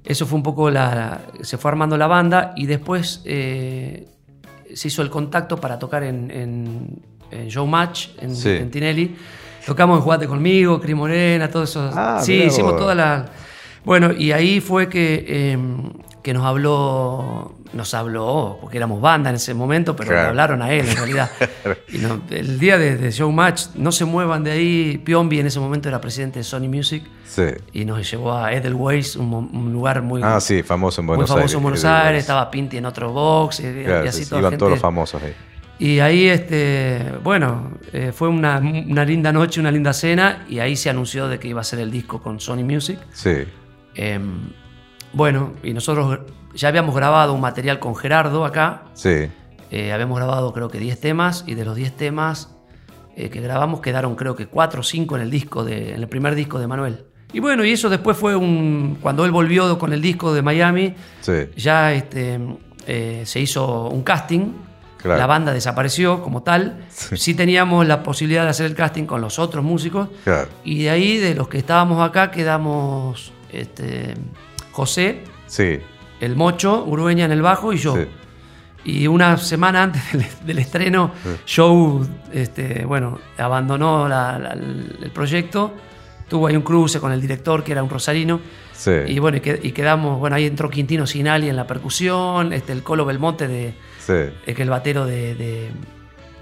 Eso 0.08 0.24
fue 0.24 0.38
un 0.38 0.42
poco 0.42 0.70
la, 0.70 1.20
se 1.42 1.58
fue 1.58 1.70
armando 1.70 1.98
la 1.98 2.06
banda 2.06 2.54
y 2.56 2.64
después 2.64 3.20
eh, 3.26 4.08
se 4.74 4.88
hizo 4.88 5.02
el 5.02 5.10
contacto 5.10 5.58
para 5.58 5.78
tocar 5.78 6.02
en, 6.02 6.30
en, 6.30 7.02
en 7.30 7.70
Match, 7.70 8.08
en, 8.18 8.70
Tinelli. 8.70 9.14
Tocamos 9.66 9.98
en 9.98 10.02
Jugate 10.02 10.26
conmigo, 10.26 10.80
Cris 10.80 10.96
Morena, 10.96 11.50
todo 11.50 11.64
eso. 11.64 11.90
Ah, 11.94 12.22
sí, 12.22 12.42
hicimos 12.42 12.78
toda 12.78 12.94
la. 12.94 13.26
Bueno, 13.84 14.10
y 14.10 14.32
ahí 14.32 14.62
fue 14.62 14.88
que, 14.88 15.52
em, 15.52 15.90
que 16.22 16.34
nos 16.34 16.44
habló 16.44 17.54
nos 17.72 17.94
habló, 17.94 18.58
porque 18.60 18.76
éramos 18.76 19.00
banda 19.00 19.30
en 19.30 19.36
ese 19.36 19.54
momento, 19.54 19.94
pero 19.94 20.12
le 20.12 20.20
hablaron 20.20 20.62
a 20.62 20.72
él 20.72 20.88
en 20.88 20.96
realidad. 20.96 21.30
y 21.88 22.34
el 22.34 22.58
día 22.58 22.78
de, 22.78 22.96
de, 22.96 23.10
Showmatch, 23.10 23.74
no 23.74 23.92
se 23.92 24.04
muevan 24.04 24.42
de 24.44 24.52
ahí. 24.52 24.98
Piombi 25.04 25.40
en 25.40 25.46
ese 25.46 25.60
momento 25.60 25.88
era 25.88 26.00
presidente 26.00 26.38
de 26.38 26.44
Sony 26.44 26.68
Music. 26.68 27.04
Sí. 27.26 27.44
Y 27.72 27.84
nos 27.84 28.10
llevó 28.10 28.32
a 28.32 28.52
Edelweiss, 28.52 29.16
un, 29.16 29.32
un 29.32 29.72
lugar 29.72 30.02
muy, 30.02 30.22
ah, 30.24 30.40
sí, 30.40 30.62
famoso 30.62 31.00
en 31.00 31.08
Buenos 31.08 31.28
muy 31.28 31.36
famoso 31.36 31.56
en 31.58 31.62
Buenos 31.62 31.84
Aires. 31.84 32.20
Estaba 32.20 32.50
Pinti 32.50 32.78
en 32.78 32.86
otro 32.86 33.12
box. 33.12 33.60
Y, 33.60 33.84
así 33.84 34.34
Iban 34.34 34.56
todos 34.56 34.72
los 34.72 34.80
famosos 34.80 35.22
ahí. 35.22 35.34
Y 35.78 36.00
ahí, 36.00 36.26
este, 36.26 37.12
bueno, 37.22 37.72
eh, 37.92 38.10
fue 38.12 38.28
una, 38.28 38.58
una, 38.58 39.04
linda 39.04 39.32
noche, 39.32 39.60
una 39.60 39.70
linda 39.70 39.92
cena, 39.92 40.44
y 40.48 40.58
ahí 40.58 40.74
se 40.74 40.90
anunció 40.90 41.28
de 41.28 41.38
que 41.38 41.46
iba 41.46 41.60
a 41.60 41.64
ser 41.64 41.78
el 41.78 41.92
disco 41.92 42.20
con 42.20 42.40
Sony 42.40 42.64
Music. 42.64 42.98
Sí. 43.12 43.44
Em, 43.94 44.50
bueno, 45.12 45.52
y 45.62 45.72
nosotros 45.72 46.20
ya 46.54 46.68
habíamos 46.68 46.94
grabado 46.94 47.32
un 47.32 47.40
material 47.40 47.78
con 47.78 47.96
Gerardo 47.96 48.44
acá. 48.44 48.82
Sí. 48.94 49.28
Eh, 49.70 49.92
habíamos 49.92 50.16
grabado 50.16 50.52
creo 50.52 50.68
que 50.68 50.78
10 50.78 51.00
temas 51.00 51.44
y 51.46 51.54
de 51.54 51.64
los 51.64 51.76
10 51.76 51.96
temas 51.96 52.54
eh, 53.16 53.28
que 53.28 53.40
grabamos 53.40 53.80
quedaron 53.80 54.16
creo 54.16 54.34
que 54.34 54.46
4 54.46 54.80
o 54.80 54.82
5 54.82 55.16
en 55.16 55.22
el 55.22 55.30
disco 55.30 55.64
de, 55.64 55.94
en 55.94 56.00
el 56.00 56.08
primer 56.08 56.34
disco 56.34 56.58
de 56.58 56.66
Manuel. 56.66 57.04
Y 57.32 57.40
bueno, 57.40 57.64
y 57.64 57.72
eso 57.72 57.90
después 57.90 58.16
fue 58.16 58.34
un. 58.34 58.98
Cuando 59.02 59.24
él 59.24 59.30
volvió 59.30 59.78
con 59.78 59.92
el 59.92 60.00
disco 60.00 60.32
de 60.32 60.40
Miami, 60.40 60.94
ya 61.56 61.92
este, 61.92 62.40
eh, 62.86 63.22
se 63.26 63.40
hizo 63.40 63.88
un 63.88 64.02
casting. 64.02 64.52
La 65.04 65.26
banda 65.26 65.52
desapareció 65.52 66.22
como 66.22 66.42
tal. 66.42 66.86
Sí. 66.88 67.34
teníamos 67.34 67.86
la 67.86 68.02
posibilidad 68.02 68.44
de 68.44 68.50
hacer 68.50 68.66
el 68.66 68.74
casting 68.74 69.04
con 69.04 69.20
los 69.20 69.38
otros 69.38 69.64
músicos. 69.64 70.08
Y 70.64 70.82
de 70.82 70.90
ahí, 70.90 71.18
de 71.18 71.34
los 71.34 71.48
que 71.48 71.58
estábamos 71.58 72.06
acá, 72.06 72.30
quedamos 72.30 73.32
este, 73.52 74.14
José. 74.78 75.24
Sí 75.46 75.80
el 76.20 76.36
Mocho, 76.36 76.84
Urueña 76.84 77.24
en 77.24 77.32
el 77.32 77.42
bajo 77.42 77.72
y 77.72 77.78
yo. 77.78 77.96
Y 78.84 79.06
una 79.06 79.36
semana 79.36 79.82
antes 79.82 80.02
del, 80.44 80.58
estreno, 80.58 81.12
Joe, 81.46 82.06
este, 82.32 82.84
bueno, 82.84 83.18
abandonó 83.36 84.06
el 84.06 85.10
proyecto. 85.12 85.72
Tuvo 86.28 86.46
ahí 86.46 86.56
un 86.56 86.62
cruce 86.62 87.00
con 87.00 87.10
el 87.12 87.20
director, 87.20 87.64
que 87.64 87.72
era 87.72 87.82
un 87.82 87.90
rosarino. 87.90 88.40
Y 89.06 89.18
bueno, 89.18 89.38
y, 89.38 89.72
quedamos, 89.72 90.18
bueno, 90.18 90.36
ahí 90.36 90.46
entró 90.46 90.70
Quintino 90.70 91.06
Sinali 91.06 91.48
en 91.48 91.56
la 91.56 91.66
percusión, 91.66 92.52
este, 92.52 92.72
el 92.72 92.82
Colo 92.82 93.04
Belmonte, 93.04 93.48
de, 93.48 93.74
que 94.06 94.52
es 94.52 94.58
el 94.58 94.70
batero 94.70 95.04
de, 95.06 95.70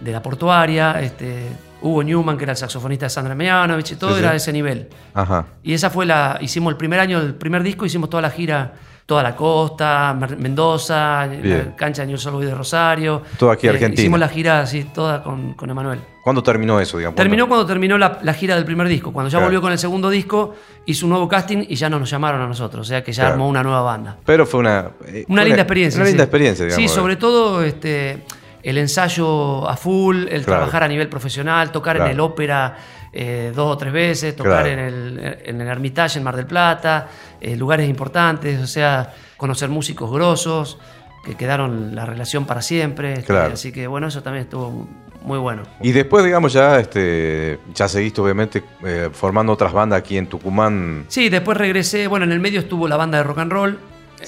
la 0.04 0.22
portuaria, 0.22 1.00
este, 1.00 1.46
Hugo 1.80 2.02
Newman, 2.02 2.36
que 2.36 2.44
era 2.44 2.52
el 2.52 2.56
saxofonista 2.58 3.06
de 3.06 3.10
Sandra 3.10 3.34
Meanovich, 3.34 3.96
todo 3.96 4.16
era 4.16 4.30
de 4.30 4.36
ese 4.36 4.52
nivel. 4.52 4.88
Ajá. 5.14 5.46
Y 5.62 5.72
esa 5.72 5.90
fue 5.90 6.06
la, 6.06 6.38
hicimos 6.40 6.70
el 6.70 6.76
primer 6.76 7.00
año, 7.00 7.20
el 7.20 7.34
primer 7.34 7.62
disco, 7.62 7.86
hicimos 7.86 8.10
toda 8.10 8.22
la 8.22 8.30
gira 8.30 8.74
toda 9.06 9.22
la 9.22 9.36
costa, 9.36 10.18
Mendoza, 10.36 11.26
la 11.26 11.76
cancha 11.76 12.02
de 12.02 12.08
New 12.08 12.18
Solo 12.18 12.40
de 12.40 12.52
Rosario. 12.52 13.22
Todo 13.38 13.52
aquí 13.52 13.68
Argentina. 13.68 14.02
Hicimos 14.02 14.18
la 14.18 14.28
gira 14.28 14.60
así, 14.60 14.82
toda 14.92 15.22
con, 15.22 15.54
con 15.54 15.70
Emanuel. 15.70 16.00
¿Cuándo 16.24 16.42
terminó 16.42 16.80
eso, 16.80 16.98
digamos? 16.98 17.14
Terminó 17.14 17.46
cuando 17.46 17.64
terminó 17.64 17.96
la, 17.96 18.34
gira 18.34 18.56
del 18.56 18.64
primer 18.64 18.88
disco. 18.88 19.12
Cuando 19.12 19.30
ya 19.30 19.38
volvió 19.38 19.62
con 19.62 19.70
el 19.70 19.78
segundo 19.78 20.10
disco, 20.10 20.56
hizo 20.86 21.06
un 21.06 21.10
nuevo 21.10 21.28
casting 21.28 21.64
y 21.68 21.76
ya 21.76 21.88
no 21.88 22.00
nos 22.00 22.10
llamaron 22.10 22.42
a 22.42 22.48
nosotros. 22.48 22.80
O 22.80 22.84
sea 22.84 23.04
que 23.04 23.12
ya 23.12 23.28
armó 23.28 23.48
una 23.48 23.62
nueva 23.62 23.82
banda. 23.82 24.16
Pero 24.24 24.44
fue 24.44 24.58
una... 24.58 24.90
Eh, 25.06 25.24
una 25.28 25.44
linda 25.44 25.62
experiencia. 25.62 26.00
Una 26.00 26.08
linda 26.08 26.24
experiencia, 26.24 26.64
digamos. 26.64 26.90
Sí, 26.90 26.92
sobre 26.92 27.14
todo 27.14 27.62
este, 27.62 28.24
el 28.62 28.78
ensayo 28.78 29.68
a 29.68 29.76
full, 29.76 30.26
el 30.28 30.44
trabajar 30.44 30.82
a 30.82 30.88
nivel 30.88 31.08
profesional, 31.08 31.70
tocar 31.70 31.96
en 31.98 32.06
el 32.06 32.20
ópera 32.20 32.76
eh, 33.12 33.52
dos 33.54 33.74
o 33.74 33.78
tres 33.78 33.92
veces, 33.92 34.36
tocar 34.36 34.66
en, 34.66 34.78
el, 34.78 35.38
en 35.44 35.60
el 35.60 35.68
Hermitage 35.68 36.18
en 36.18 36.24
Mar 36.24 36.36
del 36.36 36.46
Plata, 36.46 37.08
eh, 37.40 37.56
lugares 37.56 37.88
importantes, 37.88 38.60
o 38.60 38.66
sea, 38.66 39.14
conocer 39.36 39.68
músicos 39.68 40.10
grosos 40.10 40.78
que 41.24 41.34
quedaron 41.34 41.94
la 41.94 42.06
relación 42.06 42.44
para 42.44 42.62
siempre. 42.62 43.14
Este, 43.14 43.32
así 43.34 43.72
que 43.72 43.86
bueno, 43.86 44.06
eso 44.06 44.22
también 44.22 44.44
estuvo 44.44 44.86
muy 45.22 45.38
bueno. 45.38 45.62
Y 45.80 45.92
después, 45.92 46.24
digamos, 46.24 46.52
ya, 46.52 46.78
este, 46.78 47.58
ya 47.74 47.88
seguiste 47.88 48.20
obviamente 48.20 48.62
eh, 48.84 49.10
formando 49.12 49.52
otras 49.52 49.72
bandas 49.72 49.98
aquí 49.98 50.16
en 50.16 50.28
Tucumán. 50.28 51.04
Sí, 51.08 51.28
después 51.28 51.58
regresé, 51.58 52.06
bueno, 52.06 52.24
en 52.24 52.32
el 52.32 52.40
medio 52.40 52.60
estuvo 52.60 52.86
la 52.86 52.96
banda 52.96 53.18
de 53.18 53.24
rock 53.24 53.38
and 53.38 53.52
roll, 53.52 53.78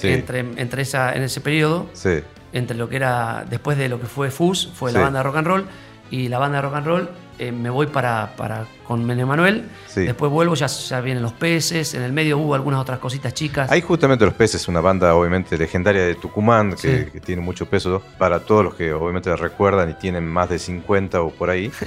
entre, 0.03 0.41
entre 0.41 0.83
esa, 0.83 1.15
en 1.15 1.23
ese 1.23 1.41
periodo, 1.41 1.89
sí. 1.93 2.21
Entre 2.53 2.77
lo 2.77 2.89
que 2.89 2.97
era, 2.97 3.45
después 3.49 3.77
de 3.79 3.89
lo 3.89 4.01
que 4.01 4.07
fue 4.07 4.31
FUS, 4.31 4.71
fue 4.75 4.93
la 4.93 5.01
banda 5.01 5.23
rock 5.23 5.37
and 5.37 5.47
roll, 5.47 5.67
y 6.11 6.29
la 6.29 6.39
banda 6.39 6.61
rock 6.61 6.75
and 6.75 6.87
roll 6.87 7.09
eh, 7.41 7.53
me 7.53 7.71
voy 7.71 7.87
para, 7.87 8.35
para 8.37 8.67
con 8.85 9.05
Mene 9.05 9.25
Manuel. 9.25 9.69
Después 9.95 10.31
vuelvo, 10.31 10.55
ya, 10.55 10.67
ya 10.67 11.01
vienen 11.01 11.23
los 11.23 11.33
peces. 11.33 11.95
En 11.95 12.03
el 12.03 12.13
medio 12.13 12.39
hubo 12.39 12.55
algunas 12.55 12.81
otras 12.81 12.99
cositas 12.99 13.33
chicas. 13.33 13.71
Hay 13.71 13.81
justamente 13.81 14.25
los 14.25 14.35
peces, 14.35 14.67
una 14.67 14.81
banda 14.81 15.15
obviamente 15.15 15.57
legendaria 15.57 16.05
de 16.05 16.17
Tucumán 16.17 16.75
que, 16.75 17.11
tiene 17.25 17.43
mucho 17.43 17.67
peso 17.67 18.03
para 18.17 18.41
todos 18.41 18.65
los 18.65 18.75
que 18.75 18.93
obviamente 18.93 19.35
recuerdan 19.37 19.91
y 19.91 19.95
tienen 19.95 20.27
más 20.27 20.51
de 20.51 20.59
50 20.59 21.21
o 21.23 21.31
por 21.31 21.51
ahí. 21.51 21.71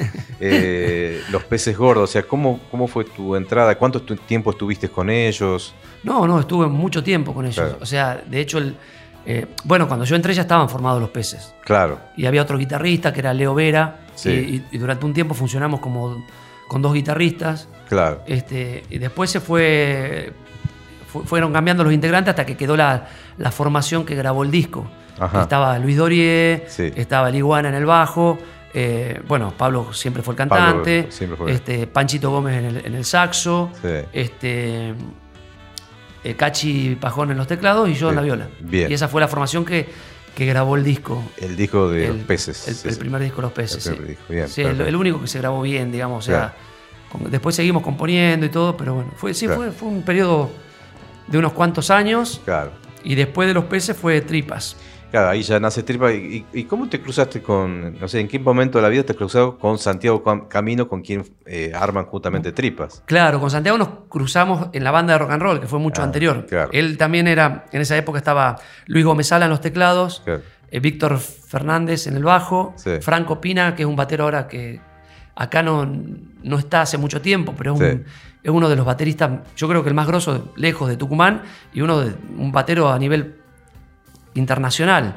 Eh, 0.43 1.21
los 1.29 1.43
peces 1.43 1.77
gordos, 1.77 2.09
o 2.09 2.11
sea, 2.11 2.23
¿cómo, 2.23 2.59
¿cómo 2.71 2.87
fue 2.87 3.05
tu 3.05 3.35
entrada? 3.35 3.75
¿Cuánto 3.75 4.01
tiempo 4.01 4.49
estuviste 4.49 4.89
con 4.89 5.11
ellos? 5.11 5.75
No, 6.03 6.25
no, 6.25 6.39
estuve 6.39 6.65
mucho 6.65 7.03
tiempo 7.03 7.31
con 7.31 7.45
ellos. 7.45 7.75
O 7.79 7.85
sea, 7.85 8.23
de 8.25 8.39
hecho, 8.39 8.57
el, 8.57 8.75
eh, 9.25 9.47
bueno, 9.63 9.87
cuando 9.87 10.05
yo 10.05 10.15
entré 10.15 10.33
ya 10.33 10.43
estaban 10.43 10.69
formados 10.69 11.01
los 11.01 11.09
peces. 11.09 11.53
Claro. 11.63 11.99
Y 12.17 12.25
había 12.25 12.41
otro 12.41 12.57
guitarrista 12.57 13.13
que 13.13 13.19
era 13.19 13.33
Leo 13.33 13.53
Vera 13.53 13.99
y, 14.25 14.59
durante 14.77 15.05
un 15.05 15.13
tiempo 15.13 15.33
funcionamos 15.33 15.79
como 15.79 16.25
con 16.67 16.81
dos 16.81 16.93
guitarristas. 16.93 17.67
Claro. 17.87 18.21
Este, 18.25 18.83
y 18.89 18.97
después 18.97 19.29
se 19.29 19.39
fue, 19.39 20.33
fueron 21.25 21.51
cambiando 21.51 21.83
los 21.83 21.93
integrantes 21.93 22.31
hasta 22.31 22.45
que 22.45 22.55
quedó 22.55 22.75
la, 22.77 23.07
formación 23.51 24.05
que 24.05 24.15
grabó 24.15 24.43
el 24.43 24.51
disco. 24.51 24.89
Estaba 25.39 25.77
Luis 25.77 25.97
Dorie, 25.97 26.65
estaba 26.95 27.29
el 27.29 27.35
Iguana 27.35 27.69
en 27.69 27.75
el 27.75 27.85
bajo, 27.85 28.39
eh, 28.73 29.21
bueno, 29.27 29.53
Pablo 29.57 29.93
siempre 29.93 30.23
fue 30.23 30.33
el 30.33 30.37
cantante, 30.37 31.09
Este, 31.47 31.87
Panchito 31.87 32.31
Gómez 32.31 32.57
en 32.57 32.65
el, 32.65 32.85
en 32.85 32.95
el 32.95 33.05
saxo, 33.05 33.69
este, 34.13 34.93
eh, 36.23 36.35
Cachi 36.35 36.95
Pajón 36.99 37.31
en 37.31 37.37
los 37.37 37.47
teclados 37.47 37.89
y 37.89 37.93
yo 37.93 38.09
en 38.09 38.15
la 38.15 38.21
viola. 38.21 38.49
Y 38.71 38.93
esa 38.93 39.07
fue 39.07 39.21
la 39.21 39.27
formación 39.27 39.65
que, 39.65 39.89
que 40.35 40.45
grabó 40.45 40.75
el 40.75 40.83
disco. 40.83 41.23
El 41.37 41.55
disco 41.55 41.89
de 41.89 42.09
los 42.09 42.17
peces. 42.17 42.85
El, 42.85 42.97
primer 42.97 43.21
disco 43.21 43.37
de 43.37 43.41
los 43.43 43.51
peces. 43.51 43.91
sí. 44.47 44.61
el, 44.61 44.95
único 44.95 45.21
que 45.21 45.27
se 45.27 45.39
grabó 45.39 45.61
bien, 45.61 45.91
digamos. 45.91 46.25
O 46.27 46.31
sea, 46.31 46.55
después 47.29 47.55
seguimos 47.55 47.83
componiendo 47.83 48.45
y 48.45 48.49
todo, 48.49 48.77
pero 48.77 48.95
bueno, 48.95 49.11
fue, 49.15 49.33
sí, 49.33 49.47
fue, 49.47 49.71
fue 49.71 49.89
un 49.89 50.03
periodo 50.03 50.51
de 51.27 51.37
unos 51.37 51.53
cuantos 51.53 51.89
años. 51.89 52.41
Claro. 52.45 52.71
Y 53.03 53.15
después 53.15 53.47
de 53.47 53.53
los 53.53 53.65
peces 53.65 53.97
fue 53.97 54.21
tripas. 54.21 54.77
Claro, 55.11 55.27
ahí 55.27 55.41
ya 55.43 55.59
nace 55.59 55.83
Tripa. 55.83 56.13
¿Y, 56.13 56.63
cómo 56.69 56.87
te 56.87 57.01
cruzaste 57.01 57.41
con, 57.41 57.99
no 57.99 58.07
sé, 58.07 58.21
en 58.21 58.29
qué 58.29 58.39
momento 58.39 58.77
de 58.77 58.81
la 58.81 58.87
vida 58.87 59.03
te 59.03 59.11
has 59.11 59.17
cruzado 59.17 59.57
con 59.57 59.77
Santiago 59.77 60.23
Camino, 60.47 60.87
con 60.87 61.01
quien 61.01 61.25
eh, 61.45 61.73
arman 61.75 62.05
justamente 62.05 62.53
Tripas? 62.53 63.03
Claro, 63.05 63.41
con 63.41 63.51
Santiago 63.51 63.77
nos 63.77 63.89
cruzamos 64.07 64.69
en 64.71 64.85
la 64.85 64.91
banda 64.91 65.13
de 65.13 65.19
rock 65.19 65.31
and 65.31 65.41
roll, 65.43 65.59
que 65.59 65.67
fue 65.67 65.79
mucho 65.79 66.01
ah, 66.01 66.05
anterior. 66.05 66.47
Él 66.71 66.97
también 66.97 67.27
era, 67.27 67.65
en 67.73 67.81
esa 67.81 67.97
época 67.97 68.19
estaba 68.19 68.55
Luis 68.85 69.03
Gómez 69.03 69.27
Sala 69.27 69.45
en 69.45 69.51
los 69.51 69.59
teclados, 69.59 70.23
eh, 70.25 70.79
Víctor 70.79 71.19
Fernández 71.19 72.07
en 72.07 72.15
el 72.15 72.23
bajo, 72.23 72.73
Franco 73.01 73.41
Pina, 73.41 73.75
que 73.75 73.83
es 73.83 73.87
un 73.87 73.97
batero 73.97 74.23
ahora 74.23 74.47
que 74.47 74.79
acá 75.35 75.61
no, 75.61 75.85
no 76.41 76.57
está 76.57 76.83
hace 76.83 76.97
mucho 76.97 77.21
tiempo, 77.21 77.53
pero 77.57 77.75
es, 77.75 77.99
es 78.43 78.49
uno 78.49 78.69
de 78.69 78.77
los 78.77 78.85
bateristas, 78.85 79.29
yo 79.57 79.67
creo 79.67 79.83
que 79.83 79.89
el 79.89 79.95
más 79.95 80.07
grosso 80.07 80.53
lejos 80.55 80.87
de 80.87 80.95
Tucumán, 80.95 81.41
y 81.73 81.81
uno 81.81 81.99
de 81.99 82.13
un 82.37 82.53
batero 82.53 82.89
a 82.89 82.97
nivel 82.97 83.40
internacional. 84.35 85.15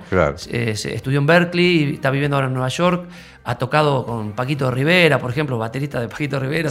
Eh, 0.49 0.75
estudió 0.75 1.19
en 1.19 1.27
Berkeley, 1.27 1.85
y 1.85 1.95
está 1.95 2.11
viviendo 2.11 2.37
ahora 2.37 2.49
en 2.49 2.55
Nueva 2.55 2.69
York. 2.69 3.09
Ha 3.45 3.57
tocado 3.57 4.07
con 4.07 4.33
Paquito 4.33 4.71
Rivera, 4.71 5.19
por 5.19 5.31
ejemplo, 5.31 5.59
baterista 5.59 6.01
de 6.01 6.09
Paquito 6.09 6.41
Rivera, 6.41 6.71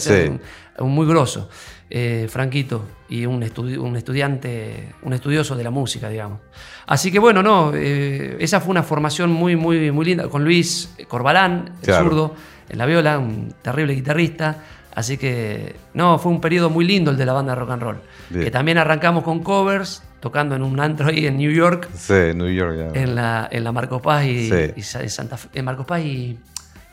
un, 0.79 0.91
muy 0.91 1.05
grosso, 1.05 1.47
eh, 1.89 2.27
Franquito, 2.29 2.83
y 3.09 3.27
un, 3.27 3.35
un, 3.35 3.95
estudiante, 3.95 4.93
un 5.03 5.13
estudioso 5.13 5.55
de 5.55 5.63
la 5.63 5.69
música, 5.69 6.09
digamos. 6.09 6.39
Así 6.87 7.11
que 7.11 7.19
bueno, 7.19 7.43
no, 7.43 7.71
eh, 7.75 8.37
esa 8.39 8.59
fue 8.59 8.71
una 8.71 8.81
formación 8.81 9.31
muy, 9.31 9.55
muy, 9.55 9.91
muy 9.91 10.05
linda, 10.05 10.27
con 10.29 10.43
Luis 10.43 10.95
Corbalán, 11.07 11.73
el 11.83 11.93
zurdo, 11.93 12.35
en 12.69 12.77
la 12.77 12.85
viola, 12.87 13.19
un 13.19 13.53
terrible 13.61 13.93
guitarrista. 13.93 14.57
Así 14.95 15.17
que, 15.17 15.75
no, 15.93 16.19
fue 16.19 16.31
un 16.31 16.41
periodo 16.41 16.69
muy 16.69 16.85
lindo 16.85 17.11
el 17.11 17.17
de 17.17 17.25
la 17.25 17.33
banda 17.33 17.55
rock 17.55 17.71
and 17.71 17.83
roll. 17.83 18.01
Que 18.31 18.49
también 18.49 18.79
arrancamos 18.79 19.23
con 19.23 19.43
covers, 19.43 20.01
tocando 20.23 20.55
en 20.55 20.63
un 20.63 20.79
antro 20.79 21.09
ahí 21.09 21.27
en 21.27 21.35
New 21.35 21.51
York. 21.51 21.89
Sí, 21.93 22.31
New 22.33 22.47
York, 22.47 22.91
En 22.93 23.13
la, 23.13 23.49
en 23.51 23.61
la 23.61 23.73
Marcos 23.73 24.01
Paz 24.01 24.23
y, 24.25 24.81
Santa 24.81 25.37
en 25.53 25.65
Marcos 25.65 25.85
Paz 25.85 25.99
y, 25.99 26.39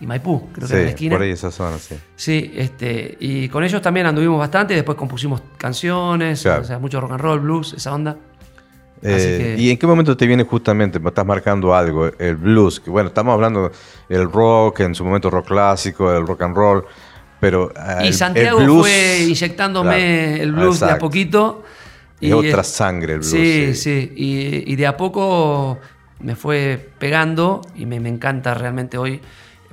Maipú, 0.01 0.49
creo 0.51 0.67
que 0.67 0.75
en 0.75 0.83
la 0.83 0.89
esquina. 0.89 1.15
por 1.15 1.23
ahí 1.23 1.31
esa 1.31 1.53
zona, 1.53 1.79
sí. 1.79 1.95
Sí, 2.17 2.53
este, 2.57 3.17
y 3.21 3.49
con 3.49 3.63
ellos 3.63 3.81
también 3.81 4.07
anduvimos 4.07 4.37
bastante, 4.37 4.75
después 4.75 4.99
compusimos 4.99 5.43
canciones, 5.57 6.45
o 6.45 6.65
sea, 6.65 6.81
mucho 6.81 7.01
rock 7.01 7.13
and 7.13 7.21
roll, 7.21 7.39
blues, 7.39 7.73
esa 7.75 7.95
onda. 7.95 8.17
Eh, 9.03 9.55
¿Y 9.57 9.71
en 9.71 9.79
qué 9.79 9.87
momento 9.87 10.17
te 10.17 10.27
viene 10.27 10.43
justamente, 10.43 10.99
me 10.99 11.11
estás 11.11 11.25
marcando 11.25 11.73
algo, 11.73 12.11
el 12.19 12.35
blues? 12.35 12.81
Que 12.81 12.91
bueno, 12.91 13.11
estamos 13.11 13.33
hablando 13.33 13.71
del 14.09 14.29
rock, 14.29 14.81
en 14.81 14.97
su 14.97 15.05
momento 15.05 15.31
rock 15.31 15.47
clásico, 15.47 16.13
el 16.13 16.27
rock 16.27 16.43
and 16.43 16.57
roll, 16.57 16.85
pero... 17.39 17.71
Eh, 18.01 18.09
y 18.09 18.13
Santiago 18.13 18.59
fue 18.81 19.21
inyectándome 19.21 20.43
el 20.43 20.51
blues 20.51 20.81
de 20.81 20.91
a 20.91 20.99
poquito 20.99 21.63
y, 22.21 22.33
otra 22.33 22.63
sangre 22.63 23.15
el 23.15 23.19
blues. 23.21 23.31
Sí, 23.31 23.75
sí. 23.75 24.13
Y, 24.15 24.77
de 24.77 24.87
a 24.87 24.97
poco 24.97 25.79
me 26.19 26.37
fue 26.37 26.91
pegando 26.99 27.63
y 27.75 27.87
me, 27.87 27.97
encanta 27.97 28.55
realmente 28.55 28.99
hoy 28.99 29.21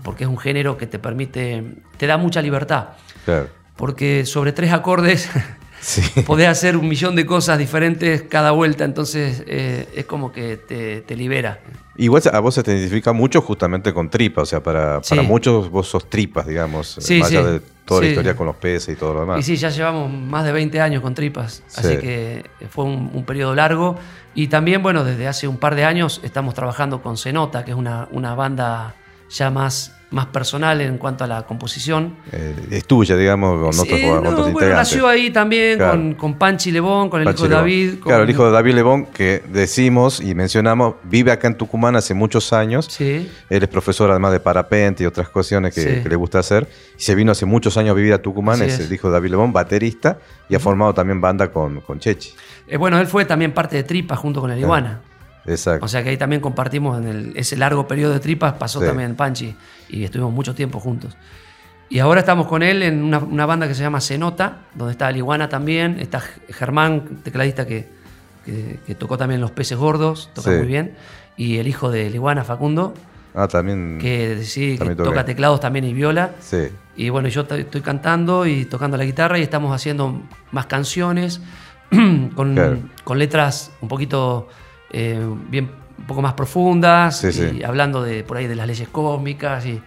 porque 0.04 0.24
es 0.24 0.30
un 0.30 0.38
género 0.38 0.78
que 0.78 0.88
te 0.88 1.00
permite, 1.00 1.64
te 1.98 2.08
da 2.08 2.18
mucha 2.18 2.42
libertad. 2.42 2.90
Claro. 3.26 3.50
Porque 3.76 4.26
sobre 4.26 4.54
tres 4.54 4.72
acordes 4.72 5.30
sí. 5.80 6.02
podés 6.26 6.48
hacer 6.48 6.78
un 6.78 6.88
millón 6.88 7.16
de 7.16 7.26
cosas 7.26 7.58
diferentes 7.58 8.24
cada 8.24 8.52
vuelta, 8.52 8.86
entonces 8.86 9.44
eh, 9.48 9.88
es 9.96 10.06
como 10.06 10.32
que 10.32 10.58
te, 10.58 11.02
te 11.02 11.16
libera. 11.16 11.60
Igual 12.00 12.22
a 12.32 12.40
vos 12.40 12.54
se 12.54 12.62
te 12.62 12.72
identifica 12.72 13.12
mucho 13.12 13.42
justamente 13.42 13.92
con 13.92 14.10
tripas, 14.10 14.44
o 14.44 14.46
sea, 14.46 14.62
para, 14.62 15.02
para 15.02 15.24
muchos 15.24 15.72
vos 15.72 15.88
sos 15.88 16.08
tripas, 16.08 16.46
digamos, 16.46 16.96
sí, 17.00 17.20
más 17.20 17.32
allá 17.32 17.44
de 17.44 17.60
toda 17.86 18.02
la 18.02 18.08
historia 18.08 18.36
con 18.36 18.46
los 18.46 18.56
peces 18.56 18.96
y 18.96 19.00
todo 19.00 19.16
lo 19.16 19.20
demás. 19.22 19.40
Y 19.40 19.44
sí, 19.44 19.56
ya 19.56 19.70
llevamos 19.70 20.12
más 20.12 20.46
de 20.46 20.52
20 20.52 20.80
años 20.80 21.02
con 21.02 21.16
tripas, 21.16 21.64
así 21.76 21.98
que 21.98 22.46
fue 22.70 22.86
un, 22.86 23.24
periodo 23.26 23.56
largo. 23.56 23.98
Y 24.36 24.48
también, 24.48 24.84
bueno, 24.84 25.04
desde 25.04 25.28
hace 25.28 25.48
un 25.48 25.58
par 25.58 25.74
de 25.74 25.86
años 25.86 26.22
estamos 26.24 26.54
trabajando 26.54 27.02
con 27.02 27.18
Cenota, 27.18 27.66
que 27.66 27.72
es 27.72 27.78
una, 27.78 28.08
una 28.12 28.36
banda 28.36 28.94
ya 29.30 29.50
más 29.50 29.97
más 30.10 30.28
personal 30.28 30.80
en 30.80 30.98
cuanto 30.98 31.24
a 31.26 31.28
la 31.28 31.46
composición. 31.46 32.16
Eh, 32.32 32.56
es 32.72 32.86
tuya, 32.86 33.18
digamos, 33.18 33.60
con 33.60 33.80
otros, 33.80 34.00
no, 34.02 34.52
bueno, 34.52 34.74
nació 34.74 35.08
ahí 35.08 35.32
también 35.32 35.78
con, 35.78 36.14
con, 36.14 36.34
Panchi 36.36 36.72
Lebón, 36.72 37.10
con 37.10 37.22
el 37.22 37.30
hijo 37.30 37.44
de 37.44 37.50
David. 37.50 37.94
Claro, 38.02 38.24
el 38.24 38.30
hijo 38.30 38.46
de 38.46 38.52
David 38.52 38.76
Lebón, 38.76 39.06
que 39.08 39.44
decimos 39.50 40.22
y 40.22 40.34
mencionamos, 40.34 40.96
vive 41.04 41.32
acá 41.32 41.48
en 41.48 41.56
Tucumán 41.56 41.96
hace 41.98 42.14
muchos 42.14 42.54
años. 42.54 42.88
Sí. 42.90 43.30
Él 43.50 43.64
es 43.64 43.70
profesor 43.70 44.10
además 44.10 44.32
de 44.32 44.40
parapente 44.40 45.04
y 45.04 45.08
otras 45.08 45.28
cuestiones 45.30 45.74
que, 45.74 46.04
le 46.08 46.16
gusta 46.16 46.40
hacer. 46.40 46.68
Y 46.98 47.02
se 47.02 47.14
vino 47.14 47.34
hace 47.34 47.46
muchos 47.46 47.76
años 47.78 47.92
a 47.92 47.96
vivir 47.96 48.14
a 48.14 48.22
Tucumán, 48.22 48.62
es, 48.62 48.80
el 48.80 48.92
hijo 48.92 49.10
de 49.10 49.14
David 49.14 49.32
Lebón, 49.32 49.52
baterista, 49.52 50.20
y 50.48 50.56
ha 50.56 50.60
formado 50.60 50.94
también 50.94 51.20
banda 51.20 51.52
con, 51.52 51.82
con 51.82 52.00
Chechi. 52.00 52.34
Eh, 52.68 52.78
bueno, 52.78 52.98
él 53.00 53.08
fue 53.08 53.26
también 53.26 53.54
parte 53.54 53.76
de 53.76 53.84
Tripa 53.84 54.16
junto 54.16 54.40
con 54.40 54.52
el 54.52 54.60
Iguana. 54.60 55.02
Exacto. 55.48 55.86
O 55.86 55.88
sea 55.88 56.04
que 56.04 56.10
ahí 56.10 56.18
también 56.18 56.42
compartimos 56.42 57.04
en 57.04 57.34
ese 57.36 57.56
largo 57.56 57.88
periodo 57.88 58.14
de 58.14 58.20
tripas, 58.20 58.54
pasó 58.54 58.82
también 58.82 59.16
Panchi 59.16 59.56
y 59.90 60.04
estuvimos 60.04 60.34
mucho 60.34 60.54
tiempo 60.54 60.80
juntos. 60.80 61.18
Y 61.90 62.00
ahora 62.00 62.20
estamos 62.20 62.48
con 62.48 62.64
él 62.64 62.84
en 62.84 63.02
una, 63.02 63.46
banda 63.46 63.68
que 63.68 63.74
se 63.74 63.82
llama 63.82 64.02
Cenota, 64.02 64.58
donde 64.76 64.92
está 64.92 65.10
Iguana 65.12 65.48
también, 65.48 66.00
está 66.02 66.22
Germán, 66.50 67.22
tecladista 67.24 67.66
que, 67.66 67.88
que, 68.46 68.96
tocó 68.96 69.18
también 69.18 69.40
Los 69.40 69.52
Peces 69.52 69.78
Gordos, 69.78 70.30
toca 70.34 70.52
muy 70.52 70.68
bien, 70.68 70.96
y 71.38 71.58
el 71.58 71.68
hijo 71.68 71.90
de 71.90 72.08
Iguana, 72.08 72.44
Facundo. 72.44 72.94
Ah, 73.34 73.48
también. 73.48 74.00
Que 74.02 74.44
sí, 74.44 74.78
que 74.78 74.96
toca 74.96 75.24
teclados 75.24 75.60
también 75.62 75.86
y 75.86 75.94
viola. 75.94 76.32
Sí. 76.40 76.70
Y 76.98 77.10
bueno, 77.10 77.30
yo 77.30 77.42
estoy 77.42 77.82
cantando 77.82 78.46
y 78.46 78.66
tocando 78.66 78.98
la 78.98 79.06
guitarra 79.06 79.38
y 79.38 79.44
estamos 79.44 79.74
haciendo 79.74 80.24
más 80.52 80.66
canciones 80.66 81.40
con, 82.36 82.90
con, 83.04 83.20
letras 83.20 83.72
un 83.80 83.88
poquito 83.88 84.50
eh, 84.92 85.20
bien 85.50 85.70
un 85.98 86.06
poco 86.06 86.22
más 86.22 86.34
profundas, 86.34 87.24
y 87.24 87.64
hablando 87.64 88.04
de 88.04 88.24
por 88.24 88.38
ahí 88.38 88.48
de 88.48 88.56
las 88.56 88.68
leyes 88.68 88.88
cósmicas 88.88 89.66
y, 89.66 89.82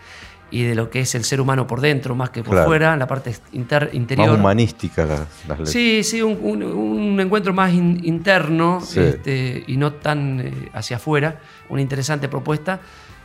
y, 0.51 0.65
de 0.65 0.75
lo 0.75 0.91
que 0.91 1.01
es 1.01 1.15
el 1.15 1.23
ser 1.23 1.41
humano 1.41 1.67
por 1.67 1.81
dentro 1.81 2.17
más 2.17 2.31
que 2.31 2.43
por 2.43 2.65
fuera, 2.65 2.97
la 2.97 3.07
parte 3.07 3.35
interior. 3.53 4.29
Más 4.29 4.39
humanística 4.39 5.07
las, 5.07 5.21
letras. 5.49 5.71
Sí, 5.71 6.03
sí, 6.03 6.21
un, 6.21 6.63
un, 6.63 7.21
encuentro 7.21 7.55
más 7.55 7.73
interno 7.73 8.79
este, 8.81 9.63
y 9.67 9.77
no 9.77 9.93
tan 9.93 10.41
eh, 10.41 10.69
hacia 10.73 10.97
afuera. 10.97 11.41
Una 11.69 11.81
interesante 11.81 12.29
propuesta 12.29 12.81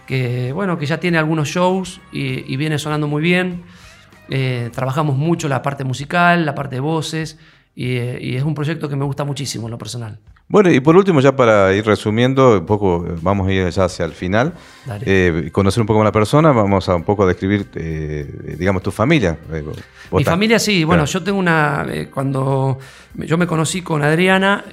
que, 0.05 0.51
bueno, 0.51 0.77
que 0.77 0.85
ya 0.85 0.99
tiene 0.99 1.17
algunos 1.17 1.49
shows 1.49 1.99
y, 2.11 2.55
viene 2.55 2.77
sonando 2.77 3.07
muy 3.07 3.21
bien. 3.21 3.63
Eh, 4.29 4.69
trabajamos 4.73 5.17
mucho 5.17 5.47
la 5.47 5.61
parte 5.61 5.83
musical, 5.83 6.45
la 6.45 6.55
parte 6.55 6.75
de 6.75 6.79
voces, 6.79 7.37
eh, 7.75 8.19
y, 8.21 8.35
es 8.35 8.43
un 8.43 8.55
proyecto 8.55 8.87
que 8.87 8.95
me 8.95 9.05
gusta 9.05 9.23
muchísimo 9.23 9.67
en 9.67 9.71
lo 9.71 9.77
personal. 9.77 10.19
Bueno, 10.47 10.71
y 10.71 10.79
por 10.79 10.95
último, 10.95 11.21
ya 11.21 11.35
para 11.35 11.73
ir 11.73 11.85
resumiendo, 11.85 12.59
un 12.59 12.65
poco, 12.67 13.03
vamos 13.21 13.47
a 13.47 13.51
ir 13.51 13.67
ya 13.69 13.85
hacia 13.85 14.05
el 14.05 14.11
final, 14.11 14.53
eh, 15.01 15.49
conocer 15.51 15.81
un 15.81 15.87
poco 15.87 15.99
más 15.99 16.05
la 16.05 16.11
persona, 16.11 16.51
vamos 16.51 16.87
a 16.87 16.95
un 16.95 17.03
poco 17.03 17.23
a 17.23 17.27
describir, 17.27 17.67
digamos, 18.57 18.83
tu 18.83 18.91
familia. 18.91 19.39
Mi 20.11 20.23
familia, 20.23 20.59
sí, 20.59 20.83
bueno, 20.83 21.05
yo 21.05 21.23
tengo 21.23 21.39
una, 21.39 21.85
cuando 22.13 22.77
yo 23.15 23.37
me 23.39 23.47
conocí 23.47 23.81
con 23.81 24.03
Adriana. 24.03 24.65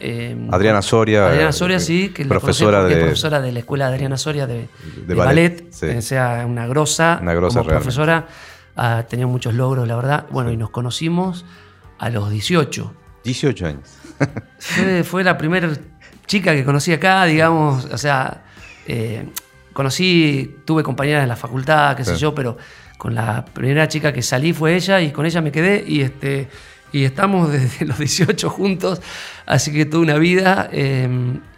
Adriana 0.50 0.82
Soria. 0.82 1.28
Adriana 1.28 1.52
Soria, 1.52 1.80
sí, 1.80 2.10
que 2.10 2.26
profesora, 2.26 2.84
de, 2.84 2.92
es 2.92 2.98
profesora 2.98 3.40
de 3.40 3.52
la 3.52 3.58
escuela 3.60 3.88
de 3.88 3.94
Adriana 3.94 4.18
Soria 4.18 4.46
de, 4.46 4.68
ballet, 5.14 5.68
o 5.72 6.02
sea, 6.02 6.44
una 6.46 6.66
grosa, 6.66 7.18
una 7.22 7.32
grosa 7.32 7.60
como 7.60 7.70
profesora 7.70 8.28
ha 8.76 9.04
tenido 9.04 9.28
muchos 9.28 9.54
logros, 9.54 9.86
la 9.86 9.96
verdad. 9.96 10.26
Bueno, 10.30 10.50
y 10.50 10.56
nos 10.56 10.70
conocimos 10.70 11.44
a 11.98 12.10
los 12.10 12.30
18. 12.30 12.92
18 13.24 13.66
años. 13.66 14.01
Fue, 15.04 15.24
la 15.24 15.36
primera 15.36 15.70
chica 16.26 16.52
que 16.52 16.64
conocí 16.64 16.92
acá, 16.92 17.24
digamos, 17.24 17.84
o 17.86 17.98
sea, 17.98 18.42
eh, 18.86 19.28
conocí, 19.72 20.56
tuve 20.64 20.82
compañeras 20.82 21.22
en 21.22 21.28
la 21.28 21.36
facultad, 21.36 21.96
qué 21.96 22.04
sé 22.04 22.16
yo, 22.16 22.34
pero 22.34 22.56
con 22.98 23.14
la 23.14 23.44
primera 23.44 23.88
chica 23.88 24.12
que 24.12 24.22
salí 24.22 24.52
fue 24.52 24.76
ella 24.76 25.00
y 25.00 25.10
con 25.10 25.26
ella 25.26 25.40
me 25.40 25.50
quedé 25.50 25.84
y 25.86 26.02
este 26.02 26.48
y 26.92 27.04
estamos 27.04 27.50
desde 27.50 27.84
los 27.86 27.98
18 27.98 28.50
juntos, 28.50 29.00
así 29.46 29.72
que 29.72 29.86
tuve 29.86 30.02
una 30.02 30.18
vida 30.18 30.68
eh, 30.72 31.08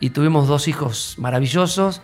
y 0.01 0.11
tuvimos 0.11 0.49
dos 0.49 0.69
hijos 0.69 1.17
maravillosos. 1.19 2.01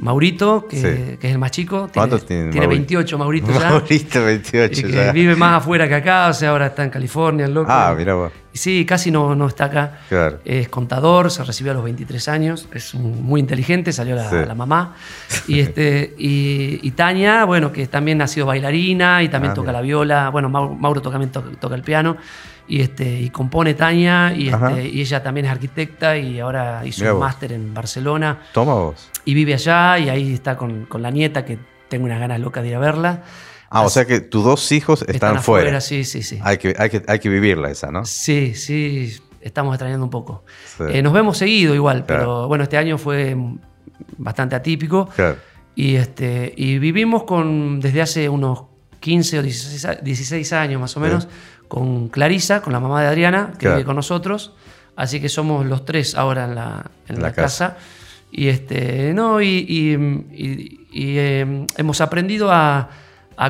Maurito, 0.00 0.66
que, 0.66 1.18
es 1.20 1.30
el 1.30 1.38
más 1.38 1.50
chico, 1.50 1.88
tiene, 1.92 2.18
tiene, 2.20 2.50
tiene 2.50 2.66
28, 2.66 3.18
Maurito 3.18 3.52
ya. 3.52 3.70
Maurito, 3.70 4.24
28 4.24 4.88
que 4.88 5.12
Vive 5.12 5.36
más 5.36 5.58
afuera 5.58 5.86
que 5.86 5.94
acá, 5.94 6.28
o 6.28 6.32
sea, 6.32 6.50
ahora 6.50 6.68
está 6.68 6.84
en 6.84 6.90
California, 6.90 7.44
el 7.44 7.52
loco. 7.52 7.70
Ah, 7.70 7.94
mira 7.96 8.14
vos. 8.14 8.32
Sí, 8.52 8.84
casi 8.86 9.10
no, 9.10 9.34
no 9.34 9.46
está 9.46 9.66
acá. 9.66 10.00
Claro. 10.08 10.38
Es 10.44 10.68
contador, 10.68 11.30
se 11.30 11.44
recibió 11.44 11.72
a 11.72 11.74
los 11.74 11.84
23 11.84 12.28
años, 12.28 12.66
es 12.72 12.94
muy 12.94 13.40
inteligente, 13.40 13.92
salió 13.92 14.16
la, 14.16 14.54
mamá. 14.54 14.96
Y, 15.46 15.60
este, 15.60 16.14
y, 16.16 16.90
Tania, 16.92 17.44
bueno, 17.44 17.70
que 17.70 17.86
también 17.86 18.22
ha 18.22 18.26
sido 18.26 18.46
bailarina 18.46 19.22
y 19.22 19.28
también 19.28 19.52
ah, 19.52 19.54
toca 19.54 19.70
la 19.70 19.82
viola. 19.82 20.30
Bueno, 20.30 20.48
Mauro, 20.48 21.02
también 21.02 21.30
toca 21.30 21.74
el 21.74 21.82
piano 21.82 22.16
y, 22.70 22.82
este, 22.82 23.20
y 23.20 23.30
compone 23.30 23.74
Tania, 23.74 24.32
y, 24.32 24.48
este, 24.48 24.88
y 24.88 25.00
ella 25.00 25.20
también 25.24 25.46
es 25.46 25.52
arquitecta 25.52 26.16
y 26.16 26.38
ahora 26.38 26.82
hizo 26.86 27.12
un 27.12 27.18
máster 27.18 27.52
en 27.52 27.74
Barcelona. 27.74 28.42
Toma 28.52 28.74
vos. 28.74 29.10
Y 29.24 29.34
vive 29.34 29.54
allá 29.54 29.98
y 29.98 30.08
ahí 30.08 30.34
está 30.34 30.56
con, 30.56 30.86
con, 30.86 31.02
la 31.02 31.10
nieta, 31.10 31.44
que 31.44 31.58
tengo 31.88 32.04
unas 32.04 32.20
ganas 32.20 32.38
locas 32.38 32.62
de 32.62 32.68
ir 32.68 32.76
a 32.76 32.78
verla. 32.78 33.24
Ah, 33.70 33.82
o 33.82 33.90
sea 33.90 34.04
que 34.04 34.20
tus 34.20 34.44
dos 34.44 34.70
hijos 34.70 35.04
están, 35.08 35.42
fuera. 35.42 35.80
Sí, 35.80 36.04
sí, 36.04 36.22
sí. 36.22 36.38
Hay 36.44 36.58
que, 36.58 36.76
hay, 36.78 36.90
que, 36.90 37.02
hay 37.08 37.18
que 37.18 37.28
vivirla 37.28 37.72
esa, 37.72 37.90
¿no? 37.90 38.04
Sí, 38.04 38.54
sí, 38.54 39.16
estamos 39.40 39.74
extrañando 39.74 40.04
un 40.04 40.10
poco. 40.10 40.44
Eh, 40.78 41.02
nos 41.02 41.12
vemos 41.12 41.38
seguido 41.38 41.74
igual, 41.74 42.04
pero 42.06 42.46
bueno, 42.46 42.62
este 42.62 42.76
año 42.76 42.98
fue 42.98 43.36
bastante 44.16 44.54
atípico. 44.54 45.08
Claro. 45.16 45.38
Y, 45.74 45.96
este, 45.96 46.54
y 46.56 46.78
vivimos 46.78 47.24
con, 47.24 47.80
desde 47.80 48.00
hace 48.00 48.28
unos 48.28 48.70
15 49.00 49.38
o 49.38 49.42
16, 49.42 50.04
16 50.04 50.52
años 50.52 50.80
más 50.80 50.96
o 50.96 51.00
menos, 51.00 51.26
con 51.70 52.08
Clarisa, 52.08 52.62
con 52.62 52.72
la 52.72 52.80
mamá 52.80 53.00
de 53.00 53.06
Adriana, 53.06 53.52
que 53.56 53.68
vive 53.68 53.84
con 53.84 53.94
nosotros. 53.94 54.52
Así 54.96 55.20
que 55.20 55.28
somos 55.28 55.64
los 55.64 55.84
tres 55.84 56.16
ahora 56.16 56.46
en 56.46 56.56
la, 56.56 56.90
en 57.06 57.22
la, 57.22 57.32
casa. 57.32 57.78
Y, 58.32 58.48
este, 58.48 59.14
no, 59.14 59.40
y, 59.40 59.92
em, 59.94 61.66
hemos 61.76 62.00
aprendido 62.00 62.50
a, 62.50 62.90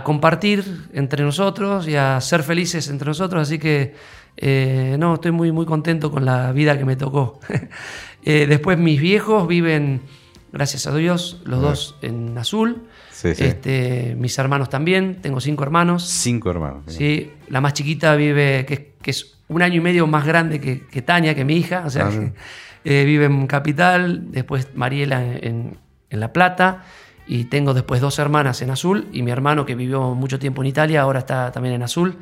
compartir 0.04 0.90
entre 0.92 1.24
nosotros 1.24 1.88
y 1.88 1.96
a 1.96 2.20
ser 2.20 2.42
felices 2.42 2.90
entre 2.90 3.08
nosotros. 3.08 3.40
Así 3.40 3.58
que 3.58 3.94
eh, 4.36 4.96
no, 4.98 5.14
estoy 5.14 5.30
muy, 5.30 5.50
muy 5.50 5.64
contento 5.64 6.10
con 6.10 6.26
la 6.26 6.52
vida 6.52 6.76
que 6.76 6.84
me 6.84 6.96
tocó. 6.96 7.40
Eh, 8.22 8.44
después 8.46 8.76
mis 8.76 9.00
viejos 9.00 9.48
viven, 9.48 10.02
gracias 10.52 10.86
a 10.86 10.94
Dios, 10.94 11.40
los 11.46 11.62
dos 11.62 11.96
en 12.02 12.36
azul. 12.36 12.82
Este, 13.24 14.14
mis 14.18 14.38
hermanos 14.38 14.68
también, 14.68 15.18
tengo 15.20 15.40
cinco 15.40 15.62
hermanos. 15.62 16.04
Cinco 16.04 16.50
hermanos. 16.50 16.84
Sí, 16.86 17.30
la 17.48 17.60
más 17.60 17.74
chiquita 17.74 18.14
vive, 18.16 18.64
que, 18.66 19.10
es 19.10 19.38
un 19.48 19.62
año 19.62 19.76
y 19.76 19.80
medio 19.80 20.06
más 20.06 20.26
grande 20.26 20.60
que, 20.60 21.02
Tania, 21.02 21.34
que 21.34 21.44
mi 21.44 21.56
hija, 21.56 21.84
o 21.86 21.90
sea, 21.90 22.08
ah, 22.08 22.30
eh, 22.84 23.04
vive 23.04 23.26
en 23.26 23.46
Capital, 23.46 24.30
después 24.30 24.68
Mariela 24.74 25.22
en, 25.24 25.78
La 26.10 26.32
Plata, 26.32 26.84
y 27.26 27.44
tengo 27.44 27.74
después 27.74 28.00
dos 28.00 28.18
hermanas 28.18 28.62
en 28.62 28.70
Azul, 28.70 29.08
y 29.12 29.22
mi 29.22 29.30
hermano 29.30 29.66
que 29.66 29.74
vivió 29.74 30.14
mucho 30.14 30.38
tiempo 30.38 30.62
en 30.62 30.68
Italia, 30.68 31.02
ahora 31.02 31.20
está 31.20 31.52
también 31.52 31.74
en 31.74 31.82
Azul, 31.82 32.16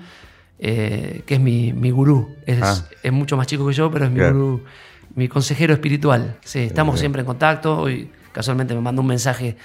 eh, 0.58 1.22
que 1.24 1.34
es 1.34 1.40
mi, 1.40 1.72
mi 1.72 1.90
gurú. 1.90 2.34
Ah. 2.60 2.76
Es, 3.02 3.12
mucho 3.12 3.36
más 3.36 3.46
chico 3.46 3.66
que 3.66 3.72
yo, 3.72 3.90
pero 3.90 4.06
es 4.06 4.10
mi 4.10 4.20
gurú, 4.20 4.64
mi 5.14 5.28
consejero 5.28 5.72
espiritual. 5.72 6.36
Sí, 6.44 6.60
estamos 6.60 6.98
siempre 6.98 7.20
en 7.20 7.26
contacto. 7.26 7.78
Hoy 7.78 8.10
casualmente 8.32 8.74
me 8.74 8.80
mandó 8.80 9.02
un 9.02 9.08
mensaje 9.08 9.56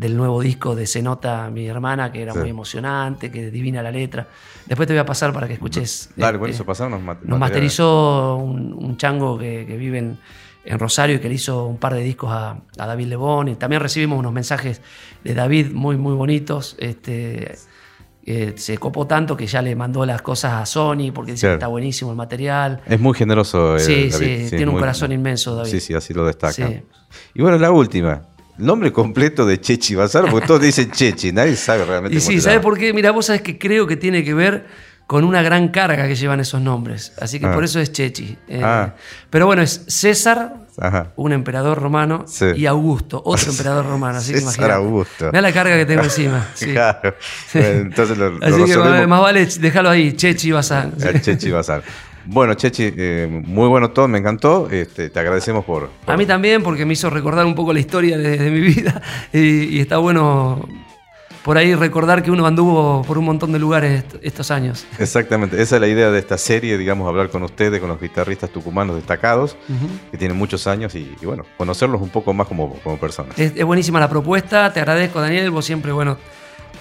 del 0.00 0.16
nuevo 0.16 0.40
disco 0.40 0.74
de 0.74 0.86
Se 0.86 1.02
Nota 1.02 1.50
mi 1.50 1.66
hermana, 1.66 2.10
que 2.10 2.22
era 2.22 2.32
muy 2.32 2.48
emocionante, 2.48 3.30
que 3.30 3.50
divina 3.50 3.82
la 3.82 3.90
letra. 3.90 4.26
Después 4.64 4.86
te 4.86 4.94
voy 4.94 5.00
a 5.00 5.04
pasar 5.04 5.30
para 5.30 5.46
que 5.46 5.52
escuches. 5.52 6.08
Dale, 6.16 6.38
bueno, 6.38 6.50
este, 6.50 6.62
eso 6.62 6.64
pasaron 6.64 7.04
Nos 7.22 7.38
masterizó 7.38 8.36
un, 8.36 8.96
chango 8.96 9.36
que, 9.36 9.62
vive 9.78 9.98
en, 9.98 10.18
Rosario 10.78 11.16
y 11.16 11.18
que 11.18 11.28
le 11.28 11.34
hizo 11.34 11.66
un 11.66 11.76
par 11.76 11.92
de 11.92 12.00
discos 12.00 12.30
a, 12.32 12.56
David 12.74 13.08
Lebón. 13.08 13.48
Y 13.48 13.56
también 13.56 13.82
recibimos 13.82 14.18
unos 14.18 14.32
mensajes 14.32 14.80
de 15.22 15.34
David 15.34 15.70
muy, 15.70 15.98
muy 15.98 16.14
bonitos. 16.14 16.76
Este, 16.78 17.58
eh, 18.24 18.54
se 18.56 18.78
copó 18.78 19.06
tanto 19.06 19.36
que 19.36 19.46
ya 19.46 19.60
le 19.60 19.76
mandó 19.76 20.06
las 20.06 20.22
cosas 20.22 20.54
a 20.54 20.64
Sony 20.64 21.12
porque 21.12 21.32
dice 21.32 21.46
que 21.46 21.52
está 21.52 21.66
buenísimo 21.66 22.10
el 22.10 22.16
material. 22.16 22.80
Es 22.86 22.98
muy 22.98 23.12
generoso. 23.12 23.76
Eh, 23.76 23.80
sí, 23.80 24.10
sí, 24.10 24.46
tiene 24.48 24.68
un 24.68 24.78
corazón 24.78 25.12
inmenso, 25.12 25.56
David. 25.56 25.70
Sí, 25.70 25.80
sí, 25.80 25.92
así 25.92 26.14
lo 26.14 26.24
destaca. 26.24 26.70
Y 27.34 27.42
bueno, 27.42 27.58
la 27.58 27.70
última 27.70 28.29
nombre 28.60 28.92
completo 28.92 29.46
de 29.46 29.60
Chechi 29.60 29.94
Bazar, 29.94 30.30
porque 30.30 30.46
todos 30.46 30.62
dicen 30.62 30.90
Chechi, 30.90 31.32
nadie 31.32 31.56
sabe 31.56 31.84
realmente. 31.84 32.16
Y 32.16 32.20
sí, 32.20 32.40
¿sabes 32.40 32.60
por 32.60 32.78
qué? 32.78 32.92
Mira, 32.92 33.10
vos 33.10 33.26
sabés 33.26 33.42
que 33.42 33.58
creo 33.58 33.86
que 33.86 33.96
tiene 33.96 34.24
que 34.24 34.34
ver 34.34 34.66
con 35.10 35.24
una 35.24 35.42
gran 35.42 35.70
carga 35.70 36.06
que 36.06 36.14
llevan 36.14 36.38
esos 36.38 36.60
nombres. 36.60 37.12
Así 37.20 37.40
que 37.40 37.46
ah. 37.46 37.52
por 37.52 37.64
eso 37.64 37.80
es 37.80 37.90
Chechi. 37.90 38.38
Eh, 38.46 38.60
ah. 38.62 38.94
Pero 39.28 39.44
bueno, 39.44 39.60
es 39.60 39.82
César, 39.88 40.54
un 41.16 41.32
emperador 41.32 41.82
romano, 41.82 42.26
y 42.54 42.66
Augusto, 42.66 43.20
otro 43.24 43.50
emperador 43.50 43.86
romano. 43.86 44.18
Así 44.18 44.34
César 44.34 44.70
Augusto. 44.70 45.26
Mira 45.26 45.40
la 45.40 45.52
carga 45.52 45.76
que 45.76 45.84
tengo 45.84 46.04
encima. 46.04 46.46
Claro. 46.60 47.16
entonces 47.54 48.16
lo, 48.18 48.38
Así 48.40 48.64
que 48.64 49.06
más 49.08 49.20
vale 49.20 49.46
déjalo 49.46 49.90
ahí, 49.90 50.12
Chechi 50.12 50.52
Bazar. 50.52 50.92
Chechi 51.20 51.50
Bazar. 51.50 51.82
Bueno, 52.26 52.54
Chechi, 52.54 52.92
eh, 52.96 53.28
muy 53.46 53.68
bueno 53.68 53.90
todo, 53.90 54.08
me 54.08 54.18
encantó. 54.18 54.68
Este, 54.70 55.10
te 55.10 55.20
agradecemos 55.20 55.64
por, 55.64 55.90
A 56.06 56.16
mí 56.16 56.26
también, 56.26 56.62
porque 56.62 56.84
me 56.84 56.92
hizo 56.92 57.10
recordar 57.10 57.46
un 57.46 57.54
poco 57.54 57.72
la 57.72 57.80
historia 57.80 58.18
de, 58.18 58.50
mi 58.50 58.60
vida. 58.60 59.00
Y, 59.32 59.80
está 59.80 59.98
bueno 59.98 60.68
por 61.44 61.56
ahí 61.56 61.74
recordar 61.74 62.22
que 62.22 62.30
uno 62.30 62.46
anduvo 62.46 63.02
por 63.02 63.16
un 63.16 63.24
montón 63.24 63.52
de 63.52 63.58
lugares 63.58 64.04
estos 64.22 64.50
años. 64.50 64.86
Exactamente, 64.98 65.60
esa 65.60 65.76
es 65.76 65.80
la 65.80 65.88
idea 65.88 66.10
de 66.10 66.18
esta 66.18 66.36
serie, 66.36 66.76
digamos, 66.76 67.08
hablar 67.08 67.30
con 67.30 67.42
ustedes, 67.42 67.80
con 67.80 67.88
los 67.88 68.00
guitarristas 68.00 68.50
tucumanos 68.50 68.96
destacados, 68.96 69.56
que 70.10 70.18
tienen 70.18 70.36
muchos 70.36 70.66
años 70.66 70.94
y, 70.94 71.16
bueno, 71.22 71.44
conocerlos 71.56 72.02
un 72.02 72.10
poco 72.10 72.34
más 72.34 72.46
como, 72.46 72.74
como 72.80 72.98
personas. 72.98 73.38
Es, 73.38 73.64
buenísima 73.64 74.00
la 74.00 74.10
propuesta, 74.10 74.72
te 74.72 74.80
agradezco 74.80 75.20
Daniel, 75.20 75.50
vos 75.50 75.64
siempre, 75.64 75.92
bueno, 75.92 76.18